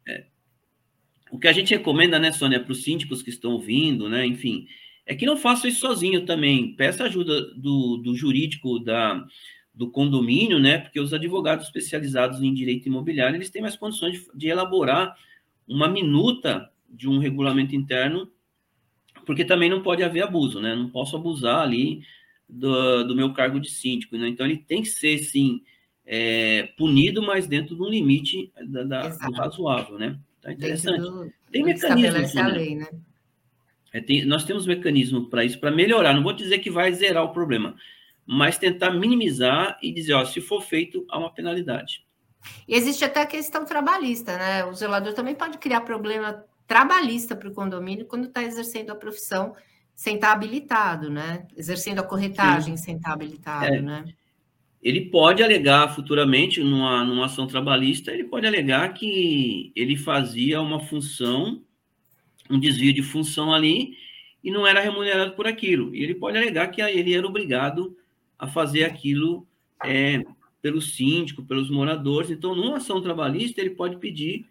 É, 0.07 0.25
o 1.31 1.37
que 1.37 1.47
a 1.47 1.53
gente 1.53 1.75
recomenda, 1.75 2.17
né, 2.17 2.31
Sônia, 2.31 2.59
para 2.59 2.71
os 2.71 2.81
síndicos 2.81 3.21
que 3.21 3.29
estão 3.29 3.51
ouvindo, 3.51 4.09
né, 4.09 4.25
enfim, 4.25 4.67
é 5.07 5.15
que 5.15 5.25
não 5.25 5.37
faça 5.37 5.67
isso 5.67 5.79
sozinho 5.79 6.25
também. 6.25 6.75
Peça 6.75 7.05
ajuda 7.05 7.53
do, 7.55 7.97
do 7.97 8.13
jurídico 8.13 8.77
da, 8.77 9.25
do 9.73 9.89
condomínio, 9.89 10.59
né? 10.59 10.79
Porque 10.79 10.99
os 10.99 11.13
advogados 11.13 11.65
especializados 11.65 12.43
em 12.43 12.53
direito 12.53 12.87
imobiliário, 12.87 13.37
eles 13.37 13.49
têm 13.49 13.61
mais 13.61 13.77
condições 13.77 14.19
de, 14.19 14.27
de 14.35 14.47
elaborar 14.47 15.15
uma 15.65 15.87
minuta 15.87 16.69
de 16.89 17.07
um 17.07 17.19
regulamento 17.19 17.73
interno, 17.73 18.29
porque 19.25 19.45
também 19.45 19.69
não 19.69 19.81
pode 19.81 20.03
haver 20.03 20.23
abuso, 20.23 20.59
né? 20.59 20.75
Não 20.75 20.89
posso 20.89 21.15
abusar 21.15 21.61
ali 21.61 22.01
do, 22.47 23.03
do 23.05 23.15
meu 23.15 23.31
cargo 23.33 23.61
de 23.61 23.69
síndico, 23.69 24.17
né? 24.17 24.27
Então 24.27 24.45
ele 24.45 24.57
tem 24.57 24.81
que 24.81 24.89
ser, 24.89 25.19
sim, 25.19 25.61
é, 26.05 26.63
punido, 26.77 27.21
mas 27.21 27.47
dentro 27.47 27.77
de 27.77 27.81
um 27.81 27.89
limite 27.89 28.51
da, 28.67 28.83
da 28.83 29.07
do 29.07 29.31
razoável, 29.31 29.97
né? 29.97 30.19
Tá 30.41 30.51
interessante. 30.51 30.99
Do, 30.99 31.31
tem 31.49 31.63
mecanismos. 31.63 32.35
a 32.35 32.47
lei, 32.47 32.75
né? 32.75 32.87
É, 33.97 34.01
tem, 34.01 34.23
nós 34.25 34.43
temos 34.43 34.67
mecanismo 34.67 35.27
para 35.27 35.43
isso, 35.43 35.59
para 35.59 35.71
melhorar. 35.71 36.13
Não 36.13 36.21
vou 36.21 36.33
dizer 36.33 36.59
que 36.59 36.69
vai 36.69 36.93
zerar 36.93 37.23
o 37.23 37.33
problema, 37.33 37.75
mas 38.25 38.57
tentar 38.57 38.91
minimizar 38.91 39.79
e 39.81 39.91
dizer, 39.91 40.13
ó, 40.13 40.23
se 40.23 40.39
for 40.39 40.61
feito, 40.61 41.03
há 41.09 41.17
uma 41.17 41.33
penalidade. 41.33 42.05
E 42.67 42.75
existe 42.75 43.03
até 43.03 43.21
a 43.21 43.25
questão 43.25 43.65
trabalhista, 43.65 44.37
né? 44.37 44.63
O 44.65 44.73
zelador 44.73 45.13
também 45.13 45.33
pode 45.33 45.57
criar 45.57 45.81
problema 45.81 46.45
trabalhista 46.67 47.35
para 47.35 47.49
o 47.49 47.53
condomínio 47.53 48.05
quando 48.05 48.27
está 48.27 48.43
exercendo 48.43 48.91
a 48.91 48.95
profissão 48.95 49.55
sem 49.95 50.15
estar 50.15 50.27
tá 50.27 50.33
habilitado, 50.33 51.09
né? 51.09 51.47
Exercendo 51.57 51.99
a 51.99 52.03
corretagem 52.03 52.77
Sim. 52.77 52.83
sem 52.83 52.95
estar 52.97 53.09
tá 53.09 53.13
habilitado, 53.15 53.65
é. 53.65 53.81
né? 53.81 54.05
Ele 54.79 55.09
pode 55.09 55.41
alegar 55.41 55.95
futuramente, 55.95 56.63
numa, 56.63 57.03
numa 57.03 57.25
ação 57.25 57.47
trabalhista, 57.47 58.11
ele 58.11 58.25
pode 58.25 58.45
alegar 58.45 58.93
que 58.93 59.71
ele 59.75 59.97
fazia 59.97 60.61
uma 60.61 60.79
função 60.79 61.63
um 62.49 62.59
desvio 62.59 62.93
de 62.93 63.01
função 63.01 63.53
ali 63.53 63.97
e 64.43 64.51
não 64.51 64.65
era 64.65 64.79
remunerado 64.79 65.33
por 65.33 65.47
aquilo. 65.47 65.93
E 65.95 66.03
ele 66.03 66.15
pode 66.15 66.37
alegar 66.37 66.67
que 66.67 66.81
ele 66.81 67.13
era 67.13 67.27
obrigado 67.27 67.95
a 68.37 68.47
fazer 68.47 68.83
aquilo 68.83 69.47
é, 69.83 70.23
pelo 70.61 70.81
síndico, 70.81 71.43
pelos 71.43 71.69
moradores. 71.69 72.29
Então, 72.29 72.55
numa 72.55 72.77
ação 72.77 73.01
trabalhista, 73.01 73.61
ele 73.61 73.71
pode 73.71 73.97
pedir 73.97 74.45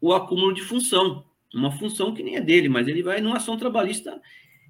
o 0.00 0.12
acúmulo 0.12 0.52
de 0.52 0.62
função, 0.62 1.24
uma 1.54 1.72
função 1.72 2.14
que 2.14 2.22
nem 2.22 2.36
é 2.36 2.40
dele, 2.40 2.68
mas 2.68 2.86
ele 2.86 3.02
vai 3.02 3.20
numa 3.20 3.36
ação 3.36 3.56
trabalhista. 3.56 4.20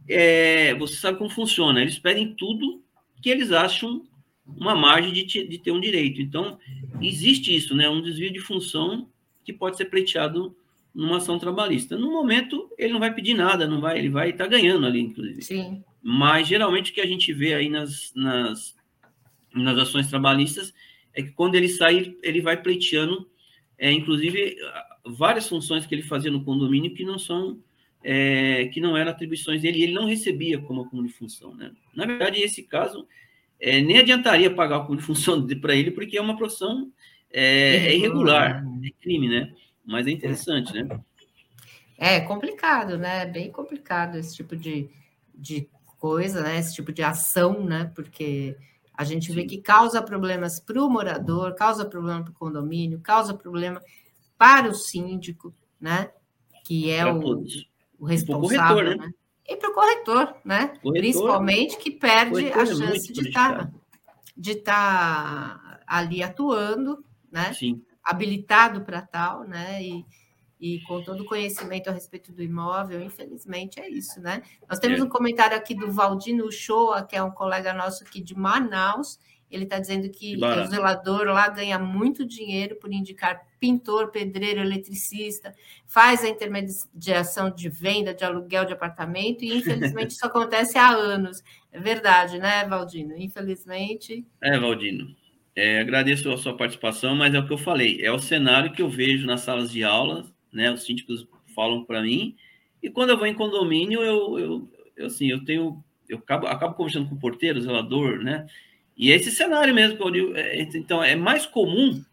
É, 0.09 0.75
você 0.75 0.97
sabe 0.97 1.19
como 1.19 1.29
funciona? 1.29 1.83
Eles 1.83 1.99
pedem 1.99 2.35
tudo 2.35 2.83
que 3.21 3.29
eles 3.29 3.53
acham 3.53 4.07
uma 4.47 4.75
margem 4.75 5.13
de, 5.13 5.25
de 5.25 5.59
ter 5.59 5.71
um 5.71 5.81
direito. 5.81 6.23
Então, 6.23 6.59
existe 7.03 7.55
isso, 7.55 7.75
né? 7.75 7.89
Um 7.89 8.01
desvio 8.01 8.33
de 8.33 8.41
função 8.41 9.09
que 9.45 9.53
pode 9.53 9.77
ser 9.77 9.87
pleiteado 9.87 10.57
numa 10.95 11.19
ação 11.19 11.39
trabalhista. 11.39 11.97
No 11.97 12.11
momento, 12.11 12.71
ele 12.79 12.93
não 12.93 13.01
vai 13.01 13.15
pedir 13.15 13.35
nada, 13.35 13.67
não 13.67 13.81
vai, 13.81 13.99
ele 13.99 14.09
vai 14.09 14.31
estar 14.31 14.45
tá 14.45 14.51
ganhando 14.51 14.87
ali, 14.87 15.01
inclusive. 15.01 15.43
Sim. 15.43 15.85
Mas 16.03 16.49
geralmente 16.49 16.91
o 16.91 16.95
que 16.95 17.01
a 17.01 17.07
gente 17.07 17.33
vê 17.33 17.55
aí 17.55 17.69
nas, 17.69 18.13
nas, 18.15 18.75
nas 19.55 19.79
ações 19.79 20.09
trabalhistas 20.09 20.73
é 21.15 21.23
que 21.23 21.33
quando 21.33 21.55
ele 21.55 21.69
sair, 21.69 22.17
ele 22.23 22.41
vai 22.41 22.61
pleiteando, 22.61 23.29
é, 23.79 23.93
inclusive, 23.93 24.57
várias 25.05 25.49
funções 25.49 25.87
que 25.87 25.95
ele 25.95 26.03
fazia 26.03 26.31
no 26.31 26.45
condomínio 26.45 26.95
que 26.95 27.05
não 27.05 27.19
são 27.19 27.59
é, 28.03 28.67
que 28.73 28.81
não 28.81 28.97
eram 28.97 29.11
atribuições 29.11 29.63
dele, 29.63 29.79
e 29.79 29.83
ele 29.83 29.93
não 29.93 30.07
recebia 30.07 30.59
como 30.59 30.83
acúmulo 30.83 31.09
de 31.09 31.15
função. 31.15 31.55
Né? 31.55 31.73
Na 31.95 32.07
verdade, 32.07 32.41
esse 32.41 32.63
caso, 32.63 33.07
é, 33.61 33.81
nem 33.81 33.99
adiantaria 33.99 34.55
pagar 34.55 34.79
o 34.79 34.81
acúmulo 34.83 35.01
de 35.01 35.07
função 35.07 35.47
para 35.61 35.75
ele, 35.75 35.91
porque 35.91 36.17
é 36.17 36.21
uma 36.21 36.37
profissão 36.37 36.91
é, 37.31 37.89
é 37.89 37.97
irregular, 37.97 38.65
é 38.85 38.91
crime, 39.03 39.29
né? 39.29 39.53
Mas 39.89 40.07
é 40.07 40.11
interessante, 40.11 40.75
né? 40.75 41.01
É 41.97 42.21
complicado, 42.21 42.99
né? 42.99 43.25
Bem 43.25 43.51
complicado 43.51 44.19
esse 44.19 44.37
tipo 44.37 44.55
de, 44.55 44.91
de 45.35 45.67
coisa, 45.99 46.43
né? 46.43 46.59
Esse 46.59 46.75
tipo 46.75 46.93
de 46.93 47.03
ação, 47.03 47.65
né? 47.65 47.91
Porque 47.95 48.55
a 48.93 49.03
gente 49.03 49.29
Sim. 49.29 49.35
vê 49.35 49.45
que 49.47 49.63
causa 49.63 50.03
problemas 50.03 50.61
para 50.61 50.85
o 50.85 50.91
morador, 50.91 51.55
causa 51.55 51.87
problema 51.87 52.23
para 52.23 52.31
o 52.31 52.35
condomínio, 52.35 53.01
causa 53.01 53.33
problema 53.33 53.81
para 54.37 54.69
o 54.69 54.75
síndico, 54.75 55.55
né? 55.81 56.11
Que 56.65 56.91
é 56.91 57.11
o, 57.11 57.43
o, 57.99 58.05
responsável, 58.05 58.77
corretor, 58.77 58.85
né? 58.85 59.07
né? 59.07 59.13
E 59.49 59.57
para 59.57 59.71
o 59.71 59.75
corretor, 59.75 60.37
né? 60.45 60.67
Corretor, 60.67 60.93
Principalmente 60.93 61.79
que 61.79 61.91
perde 61.91 62.53
a 62.53 62.61
é 62.61 62.67
chance 62.67 63.11
é 63.11 63.15
de 63.15 63.29
estar 63.29 63.57
tá, 63.57 63.73
de 64.37 64.51
estar 64.51 65.59
tá 65.59 65.81
ali 65.87 66.23
atuando, 66.23 67.03
né? 67.33 67.55
Sim 67.55 67.83
habilitado 68.09 68.81
para 68.81 69.03
tal, 69.03 69.45
né? 69.45 69.83
E, 69.83 70.05
e 70.59 70.81
com 70.87 71.03
todo 71.03 71.23
o 71.23 71.27
conhecimento 71.27 71.89
a 71.89 71.93
respeito 71.93 72.33
do 72.33 72.43
imóvel, 72.43 73.03
infelizmente 73.03 73.79
é 73.79 73.89
isso, 73.89 74.19
né? 74.21 74.43
Nós 74.69 74.79
temos 74.79 74.99
é. 74.99 75.03
um 75.03 75.09
comentário 75.09 75.57
aqui 75.57 75.75
do 75.75 75.93
Valdino 75.93 76.51
Shoa, 76.51 77.05
que 77.05 77.15
é 77.15 77.23
um 77.23 77.31
colega 77.31 77.75
nosso 77.75 78.03
aqui 78.03 78.23
de 78.23 78.35
Manaus. 78.35 79.21
Ele 79.51 79.65
está 79.65 79.79
dizendo 79.79 80.11
que 80.11 80.37
o 80.37 80.67
zelador 80.67 81.27
lá 81.27 81.49
ganha 81.49 81.79
muito 81.79 82.27
dinheiro 82.27 82.77
por 82.77 82.93
indicar 82.93 83.47
pintor, 83.59 84.11
pedreiro, 84.11 84.61
eletricista, 84.61 85.55
faz 85.87 86.23
a 86.23 86.29
intermediação 86.29 87.51
de 87.51 87.69
venda, 87.69 88.15
de 88.15 88.25
aluguel 88.25 88.65
de 88.65 88.73
apartamento, 88.73 89.45
e 89.45 89.57
infelizmente 89.57 90.13
isso 90.17 90.27
acontece 90.27 90.79
há 90.79 90.91
anos. 90.91 91.43
É 91.73 91.79
verdade, 91.79 92.39
né, 92.39 92.67
Valdino? 92.67 93.17
Infelizmente. 93.17 94.25
É, 94.43 94.59
Valdino. 94.59 95.15
É, 95.61 95.81
agradeço 95.81 96.31
a 96.31 96.39
sua 96.39 96.57
participação, 96.57 97.17
mas 97.17 97.35
é 97.35 97.39
o 97.41 97.45
que 97.45 97.53
eu 97.53 97.59
falei, 97.59 97.99
é 98.01 98.13
o 98.13 98.19
cenário 98.21 98.71
que 98.71 98.81
eu 98.81 98.89
vejo 98.89 99.27
nas 99.27 99.41
salas 99.41 99.73
de 99.73 99.83
aula, 99.83 100.25
né? 100.53 100.71
Os 100.71 100.85
síndicos 100.85 101.27
falam 101.53 101.85
para 101.85 102.01
mim, 102.01 102.37
e 102.81 102.89
quando 102.89 103.11
eu 103.11 103.19
vou 103.19 103.27
em 103.27 103.35
condomínio, 103.35 104.01
eu, 104.01 104.39
eu, 104.39 104.73
eu 104.97 105.07
assim, 105.07 105.27
eu 105.27 105.45
tenho, 105.45 105.83
eu 106.09 106.19
acabo, 106.19 106.47
acabo 106.47 106.77
conversando 106.77 107.09
com 107.09 107.17
o 107.17 107.19
porteiro, 107.19 107.59
o 107.59 107.63
zelador, 107.63 108.23
né? 108.23 108.47
E 108.97 109.11
é 109.11 109.17
esse 109.17 109.33
cenário 109.33 109.75
mesmo, 109.75 109.99
é, 110.37 110.63
então 110.63 111.03
é 111.03 111.17
mais 111.17 111.45
comum 111.45 112.05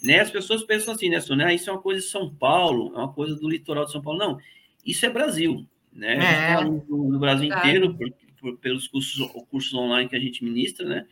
Né? 0.00 0.20
As 0.20 0.30
pessoas 0.30 0.62
pensam 0.62 0.94
assim, 0.94 1.08
né, 1.08 1.18
Sônia? 1.18 1.46
Ah, 1.46 1.52
isso 1.52 1.68
é 1.68 1.72
uma 1.72 1.82
coisa 1.82 2.00
de 2.00 2.06
São 2.06 2.32
Paulo, 2.32 2.92
é 2.94 2.98
uma 2.98 3.12
coisa 3.12 3.34
do 3.34 3.48
litoral 3.48 3.86
de 3.86 3.90
São 3.90 4.02
Paulo. 4.02 4.20
Não, 4.20 4.38
isso 4.86 5.04
é 5.04 5.10
Brasil. 5.10 5.66
Né? 5.92 6.16
É. 6.16 6.62
No, 6.62 7.08
no, 7.08 7.18
Brasil 7.18 7.52
inteiro, 7.52 7.92
por, 7.96 8.08
por, 8.40 8.58
pelos 8.58 8.86
cursos, 8.86 9.28
cursos 9.50 9.74
online 9.74 10.08
que 10.08 10.14
a 10.14 10.20
gente 10.20 10.44
ministra, 10.44 10.86
né? 10.86 11.06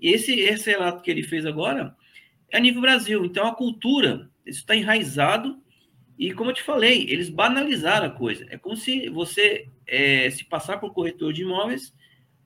Esse, 0.00 0.38
esse 0.40 0.70
relato 0.70 1.02
que 1.02 1.10
ele 1.10 1.22
fez 1.22 1.44
agora 1.44 1.94
é 2.50 2.56
a 2.56 2.60
nível 2.60 2.80
Brasil. 2.80 3.24
Então, 3.24 3.46
a 3.46 3.54
cultura, 3.54 4.30
isso 4.46 4.60
está 4.60 4.74
enraizado. 4.74 5.60
E, 6.18 6.32
como 6.32 6.50
eu 6.50 6.54
te 6.54 6.62
falei, 6.62 7.06
eles 7.08 7.28
banalizaram 7.28 8.06
a 8.06 8.10
coisa. 8.10 8.46
É 8.50 8.58
como 8.58 8.76
se 8.76 9.08
você 9.08 9.68
é, 9.86 10.30
se 10.30 10.44
passar 10.44 10.78
por 10.78 10.92
corretor 10.92 11.32
de 11.32 11.42
imóveis 11.42 11.94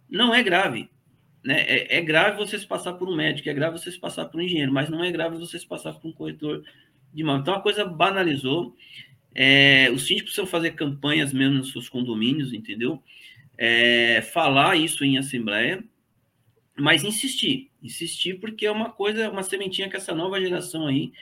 não 0.09 0.35
é 0.35 0.43
grave. 0.43 0.89
Né? 1.45 1.61
É, 1.63 1.99
é, 1.99 2.01
grave 2.01 2.39
você 2.39 2.59
se 2.59 2.67
passar 2.67 2.95
por 2.95 3.09
um 3.09 3.15
médico, 3.15 3.49
é 3.49 3.55
grave 3.55 3.79
você 3.79 3.91
se 3.91 3.99
passar 3.99 4.25
por 4.25 4.41
um 4.41 4.43
engenheiro, 4.43 4.73
mas 4.73 4.89
não 4.89 5.05
é 5.05 5.13
grave 5.13 5.37
você 5.37 5.59
se 5.59 5.67
passar 5.67 5.93
por 5.93 6.09
um 6.09 6.13
corretor 6.13 6.65
de 7.13 7.21
imóvel. 7.21 7.43
Então 7.43 7.55
a 7.55 7.61
coisa 7.61 7.85
banalizou. 7.85 8.75
É, 9.35 9.91
os 9.93 10.07
síndicos 10.07 10.31
precisam 10.31 10.47
fazer 10.47 10.71
campanhas 10.73 11.33
mesmo 11.33 11.59
nos 11.59 11.73
seus 11.73 11.89
condomínios, 11.89 12.53
entendeu? 12.53 13.03
É, 13.59 14.23
falar 14.23 14.77
isso 14.77 15.05
em 15.05 15.19
assembleia, 15.19 15.85
mas 16.77 17.05
insistir, 17.05 17.71
insistir 17.83 18.41
porque 18.41 18.67
é 18.67 18.71
uma 18.71 18.91
coisa, 18.91 19.31
uma 19.31 19.43
sementinha 19.43 19.89
que 19.89 19.97
essa 19.97 20.15
nova 20.15 20.41
geração 20.41 20.87
aí 20.87 21.13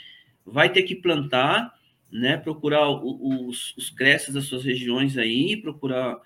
vai 0.45 0.73
ter 0.73 0.83
que 0.83 0.95
plantar, 0.95 1.75
né? 2.11 2.37
Procurar 2.37 2.89
os, 2.91 3.77
os 3.77 3.91
creches 3.91 4.35
das 4.35 4.45
suas 4.45 4.65
regiões 4.65 5.17
aí, 5.17 5.57
procurar 5.57 6.21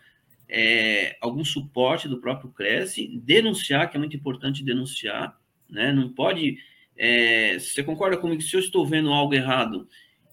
é, 0.48 1.16
algum 1.20 1.44
suporte 1.44 2.08
do 2.08 2.20
próprio 2.20 2.50
Cresce, 2.50 3.08
denunciar, 3.22 3.90
que 3.90 3.96
é 3.96 4.00
muito 4.00 4.16
importante 4.16 4.64
denunciar, 4.64 5.38
né? 5.68 5.92
Não 5.92 6.08
pode. 6.08 6.58
É, 6.96 7.58
você 7.58 7.82
concorda 7.82 8.16
comigo? 8.16 8.40
Se 8.40 8.54
eu 8.54 8.60
estou 8.60 8.86
vendo 8.86 9.12
algo 9.12 9.34
errado 9.34 9.88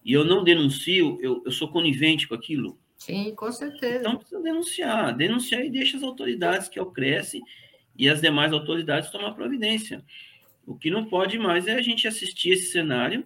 e 0.06 0.14
eu 0.14 0.24
não 0.24 0.44
denuncio, 0.44 1.18
eu, 1.22 1.42
eu 1.46 1.52
sou 1.52 1.68
conivente 1.68 2.28
com 2.28 2.36
aquilo? 2.36 2.78
Sim, 2.98 3.34
com 3.36 3.52
certeza. 3.52 4.00
Então 4.00 4.16
precisa 4.16 4.42
denunciar, 4.42 5.16
denunciar 5.16 5.66
e 5.66 5.70
deixa 5.70 5.98
as 5.98 6.04
autoridades, 6.04 6.70
que 6.70 6.80
é 6.80 6.82
o 6.82 6.92
Cresce, 6.92 7.42
e 7.98 8.10
as 8.10 8.22
demais 8.22 8.52
autoridades 8.52 9.10
tomar 9.10 9.34
providência. 9.34 10.04
O 10.66 10.76
que 10.76 10.90
não 10.90 11.06
pode 11.06 11.38
mais 11.38 11.68
é 11.68 11.74
a 11.74 11.82
gente 11.82 12.08
assistir 12.08 12.52
esse 12.52 12.72
cenário 12.72 13.26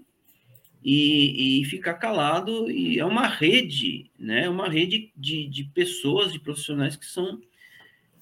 e, 0.83 1.61
e, 1.61 1.65
ficar 1.65 1.95
calado. 1.95 2.69
E 2.69 2.99
é 2.99 3.05
uma 3.05 3.27
rede, 3.27 4.11
né? 4.17 4.49
Uma 4.49 4.67
rede 4.67 5.11
de, 5.15 5.47
de 5.47 5.63
pessoas, 5.65 6.33
de 6.33 6.39
profissionais 6.39 6.95
que 6.95 7.05
são 7.05 7.39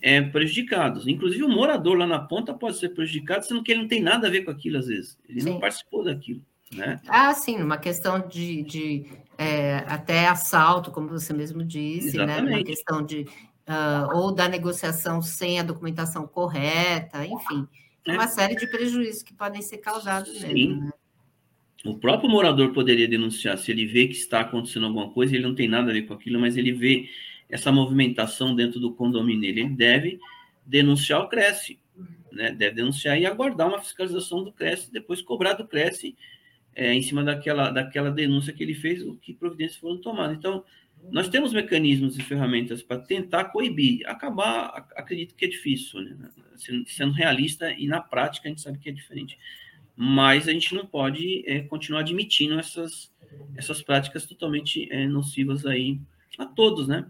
é, 0.01 0.21
prejudicados. 0.21 1.07
Inclusive, 1.07 1.43
o 1.43 1.49
morador 1.49 1.97
lá 1.97 2.05
na 2.05 2.19
ponta 2.19 2.53
pode 2.53 2.77
ser 2.77 2.89
prejudicado, 2.89 3.45
sendo 3.45 3.63
que 3.63 3.71
ele 3.71 3.81
não 3.81 3.87
tem 3.87 4.01
nada 4.01 4.27
a 4.27 4.31
ver 4.31 4.43
com 4.43 4.51
aquilo, 4.51 4.77
às 4.77 4.87
vezes. 4.87 5.17
Ele 5.27 5.41
sim. 5.41 5.49
não 5.49 5.59
participou 5.59 6.03
daquilo. 6.03 6.41
Né? 6.73 6.99
Ah, 7.07 7.33
sim, 7.33 7.61
uma 7.61 7.77
questão 7.77 8.27
de, 8.27 8.63
de 8.63 9.05
é, 9.37 9.77
até 9.87 10.27
assalto, 10.27 10.91
como 10.91 11.07
você 11.07 11.33
mesmo 11.33 11.63
disse, 11.63 12.17
né? 12.17 12.41
Uma 12.41 12.63
questão 12.63 13.05
de 13.05 13.25
uh, 13.67 14.17
ou 14.17 14.31
da 14.33 14.47
negociação 14.47 15.21
sem 15.21 15.59
a 15.59 15.63
documentação 15.63 16.27
correta, 16.27 17.25
enfim, 17.25 17.67
é. 18.07 18.13
uma 18.13 18.27
série 18.27 18.55
de 18.55 18.67
prejuízos 18.67 19.23
que 19.23 19.33
podem 19.33 19.61
ser 19.61 19.77
causados 19.77 20.37
sim. 20.39 20.53
mesmo. 20.53 20.81
Né? 20.85 20.91
O 21.85 21.97
próprio 21.97 22.29
morador 22.29 22.73
poderia 22.73 23.07
denunciar 23.07 23.57
se 23.57 23.71
ele 23.71 23.85
vê 23.85 24.07
que 24.07 24.15
está 24.15 24.41
acontecendo 24.41 24.87
alguma 24.87 25.11
coisa, 25.11 25.35
ele 25.35 25.45
não 25.45 25.53
tem 25.53 25.67
nada 25.67 25.91
a 25.91 25.93
ver 25.93 26.03
com 26.03 26.13
aquilo, 26.13 26.39
mas 26.39 26.57
ele 26.57 26.71
vê 26.71 27.07
essa 27.47 27.71
movimentação 27.71 28.55
dentro 28.55 28.79
do 28.79 28.93
condomínio, 28.93 29.47
ele 29.47 29.69
deve 29.69 30.19
denunciar 30.65 31.21
o 31.21 31.29
Cresce, 31.29 31.79
né? 32.31 32.51
Deve 32.51 32.75
denunciar 32.75 33.19
e 33.19 33.25
aguardar 33.25 33.67
uma 33.67 33.79
fiscalização 33.79 34.43
do 34.43 34.51
Cresce, 34.51 34.91
depois 34.91 35.21
cobrar 35.21 35.53
do 35.53 35.67
Cresce 35.67 36.15
é, 36.75 36.93
em 36.93 37.01
cima 37.01 37.23
daquela, 37.23 37.69
daquela 37.69 38.09
denúncia 38.11 38.51
que 38.51 38.63
ele 38.63 38.73
fez, 38.73 39.01
o 39.01 39.15
que 39.15 39.33
providências 39.33 39.77
foram 39.79 40.01
tomadas. 40.01 40.35
Então, 40.35 40.63
nós 41.11 41.29
temos 41.29 41.53
mecanismos 41.53 42.17
e 42.17 42.21
ferramentas 42.21 42.81
para 42.81 42.99
tentar 42.99 43.45
coibir. 43.45 44.01
Acabar, 44.07 44.87
acredito 44.95 45.35
que 45.35 45.45
é 45.45 45.47
difícil, 45.47 46.01
né? 46.01 46.29
sendo 46.87 47.13
realista, 47.13 47.71
e 47.71 47.87
na 47.87 48.01
prática 48.01 48.47
a 48.47 48.49
gente 48.49 48.61
sabe 48.61 48.79
que 48.79 48.89
é 48.89 48.93
diferente 48.93 49.37
mas 49.95 50.47
a 50.47 50.51
gente 50.51 50.75
não 50.75 50.85
pode 50.85 51.43
é, 51.47 51.61
continuar 51.61 52.01
admitindo 52.01 52.59
essas, 52.59 53.11
essas 53.55 53.81
práticas 53.81 54.25
totalmente 54.25 54.91
é, 54.91 55.07
nocivas 55.07 55.65
aí 55.65 55.99
a 56.37 56.45
todos, 56.45 56.87
né? 56.87 57.05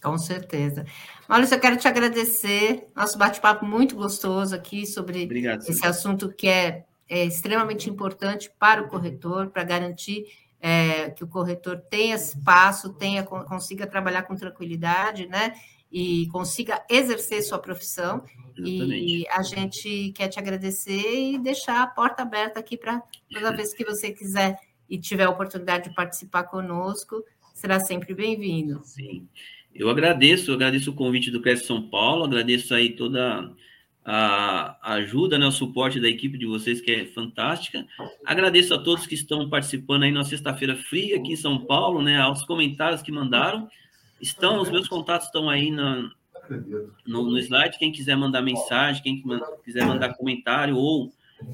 Com 0.00 0.16
certeza. 0.18 0.84
Maurício, 1.28 1.54
eu 1.54 1.60
quero 1.60 1.76
te 1.76 1.88
agradecer. 1.88 2.86
Nosso 2.94 3.18
bate-papo 3.18 3.64
muito 3.64 3.96
gostoso 3.96 4.54
aqui 4.54 4.86
sobre 4.86 5.24
Obrigado, 5.24 5.62
esse 5.62 5.84
assunto 5.84 6.30
que 6.32 6.46
é, 6.46 6.84
é, 7.08 7.24
extremamente 7.24 7.88
importante 7.88 8.50
para 8.58 8.82
o 8.82 8.88
corretor, 8.88 9.50
para 9.50 9.64
garantir 9.64 10.26
é, 10.66 11.10
que 11.10 11.22
o 11.22 11.28
corretor 11.28 11.76
tenha 11.90 12.14
espaço, 12.14 12.94
tenha, 12.94 13.22
consiga 13.22 13.86
trabalhar 13.86 14.22
com 14.22 14.34
tranquilidade, 14.34 15.26
né? 15.26 15.52
E 15.92 16.26
consiga 16.28 16.82
exercer 16.88 17.42
sua 17.42 17.58
profissão. 17.58 18.24
E 18.56 19.26
a 19.28 19.42
gente 19.42 20.10
quer 20.16 20.28
te 20.28 20.38
agradecer 20.38 21.34
e 21.34 21.38
deixar 21.38 21.82
a 21.82 21.86
porta 21.86 22.22
aberta 22.22 22.60
aqui 22.60 22.78
para 22.78 23.02
toda 23.30 23.54
vez 23.54 23.74
que 23.74 23.84
você 23.84 24.10
quiser 24.10 24.58
e 24.88 24.98
tiver 24.98 25.24
a 25.24 25.30
oportunidade 25.30 25.90
de 25.90 25.94
participar 25.94 26.44
conosco, 26.44 27.22
será 27.52 27.78
sempre 27.78 28.14
bem-vindo. 28.14 28.80
Sim. 28.84 29.28
Eu 29.74 29.90
agradeço, 29.90 30.50
eu 30.50 30.54
agradeço 30.54 30.92
o 30.92 30.94
convite 30.94 31.30
do 31.30 31.42
CRES 31.42 31.66
São 31.66 31.90
Paulo, 31.90 32.24
agradeço 32.24 32.72
aí 32.74 32.96
toda 32.96 33.52
a 34.04 34.94
ajuda, 34.94 35.38
né, 35.38 35.46
o 35.46 35.52
suporte 35.52 35.98
da 35.98 36.08
equipe 36.08 36.36
de 36.36 36.44
vocês, 36.44 36.80
que 36.80 36.90
é 36.90 37.06
fantástica. 37.06 37.86
Agradeço 38.24 38.74
a 38.74 38.78
todos 38.78 39.06
que 39.06 39.14
estão 39.14 39.48
participando 39.48 40.02
aí 40.02 40.12
na 40.12 40.24
sexta-feira 40.24 40.76
fria 40.76 41.16
aqui 41.16 41.32
em 41.32 41.36
São 41.36 41.58
Paulo, 41.64 42.02
né, 42.02 42.20
aos 42.20 42.44
comentários 42.44 43.00
que 43.00 43.10
mandaram. 43.10 43.68
Estão, 44.20 44.60
os 44.60 44.70
meus 44.70 44.88
contatos 44.88 45.26
estão 45.26 45.48
aí 45.48 45.70
na, 45.70 46.10
no, 47.06 47.30
no 47.30 47.38
slide. 47.38 47.78
Quem 47.78 47.90
quiser 47.92 48.16
mandar 48.16 48.42
mensagem, 48.42 49.02
quem 49.02 49.22
quiser 49.64 49.86
mandar 49.86 50.14
comentário 50.14 50.76
ou 50.76 51.12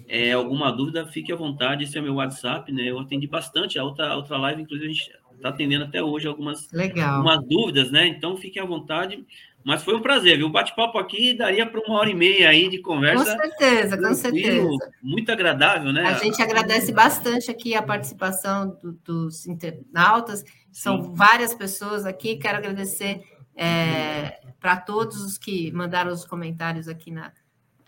é, 0.08 0.32
alguma 0.32 0.70
dúvida, 0.70 1.06
fique 1.06 1.32
à 1.32 1.36
vontade. 1.36 1.84
Esse 1.84 1.98
é 1.98 2.00
o 2.00 2.04
meu 2.04 2.14
WhatsApp, 2.14 2.70
né? 2.72 2.90
Eu 2.90 2.98
atendi 2.98 3.26
bastante. 3.26 3.78
A 3.78 3.84
outra, 3.84 4.08
a 4.08 4.16
outra 4.16 4.36
live, 4.36 4.62
inclusive, 4.62 4.90
a 4.90 4.92
gente 4.92 5.12
está 5.36 5.48
atendendo 5.48 5.84
até 5.84 6.02
hoje 6.02 6.28
algumas, 6.28 6.70
Legal. 6.72 7.16
algumas 7.16 7.46
dúvidas, 7.46 7.90
né? 7.90 8.06
Então, 8.06 8.36
fiquem 8.36 8.62
à 8.62 8.66
vontade. 8.66 9.24
Mas 9.64 9.82
foi 9.82 9.94
um 9.94 10.00
prazer, 10.00 10.38
viu? 10.38 10.46
O 10.46 10.50
bate-papo 10.50 10.98
aqui 10.98 11.34
daria 11.34 11.66
para 11.66 11.80
uma 11.80 11.98
hora 11.98 12.10
e 12.10 12.14
meia 12.14 12.48
aí 12.48 12.68
de 12.68 12.78
conversa. 12.78 13.36
Com 13.36 13.42
certeza, 13.42 13.98
com 13.98 14.14
certeza. 14.14 14.68
Muito 15.02 15.30
agradável, 15.30 15.92
né? 15.92 16.06
A 16.06 16.14
gente 16.14 16.40
agradece 16.40 16.92
bastante 16.92 17.50
aqui 17.50 17.74
a 17.74 17.82
participação 17.82 18.78
do, 18.82 18.92
dos 19.04 19.46
internautas. 19.46 20.44
São 20.72 21.02
Sim. 21.02 21.14
várias 21.14 21.54
pessoas 21.54 22.06
aqui. 22.06 22.36
Quero 22.36 22.56
agradecer 22.56 23.22
é, 23.54 24.40
para 24.58 24.76
todos 24.76 25.22
os 25.22 25.36
que 25.36 25.70
mandaram 25.72 26.10
os 26.10 26.24
comentários 26.24 26.88
aqui 26.88 27.10
na, 27.10 27.32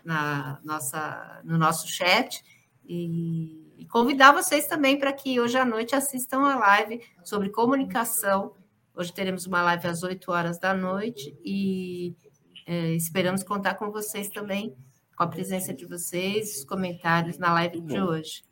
na 0.05 0.59
nossa, 0.63 1.41
no 1.43 1.57
nosso 1.57 1.87
chat. 1.87 2.43
E, 2.85 3.73
e 3.77 3.85
convidar 3.87 4.31
vocês 4.31 4.67
também 4.67 4.99
para 4.99 5.11
que 5.11 5.39
hoje 5.39 5.57
à 5.57 5.65
noite 5.65 5.95
assistam 5.95 6.41
a 6.41 6.55
live 6.55 7.01
sobre 7.23 7.49
comunicação. 7.49 8.53
Hoje 8.95 9.11
teremos 9.11 9.47
uma 9.47 9.63
live 9.63 9.87
às 9.87 10.03
8 10.03 10.31
horas 10.31 10.59
da 10.59 10.71
noite 10.71 11.35
e 11.43 12.15
é, 12.63 12.91
esperamos 12.91 13.43
contar 13.43 13.73
com 13.73 13.89
vocês 13.89 14.29
também, 14.29 14.75
com 15.17 15.23
a 15.23 15.27
presença 15.27 15.73
de 15.73 15.83
vocês, 15.83 16.59
os 16.59 16.63
comentários 16.63 17.39
na 17.39 17.51
live 17.53 17.81
de 17.81 17.99
hoje. 17.99 18.43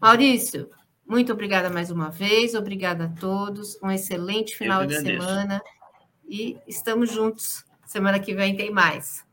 Maurício, 0.00 0.68
muito 1.06 1.32
obrigada 1.32 1.70
mais 1.70 1.92
uma 1.92 2.10
vez, 2.10 2.54
obrigada 2.56 3.04
a 3.04 3.08
todos, 3.08 3.78
um 3.80 3.92
excelente 3.92 4.56
final 4.56 4.84
de 4.84 5.00
semana 5.00 5.62
e 6.28 6.58
estamos 6.66 7.12
juntos. 7.12 7.64
Semana 7.86 8.18
que 8.18 8.34
vem 8.34 8.56
tem 8.56 8.72
mais. 8.72 9.23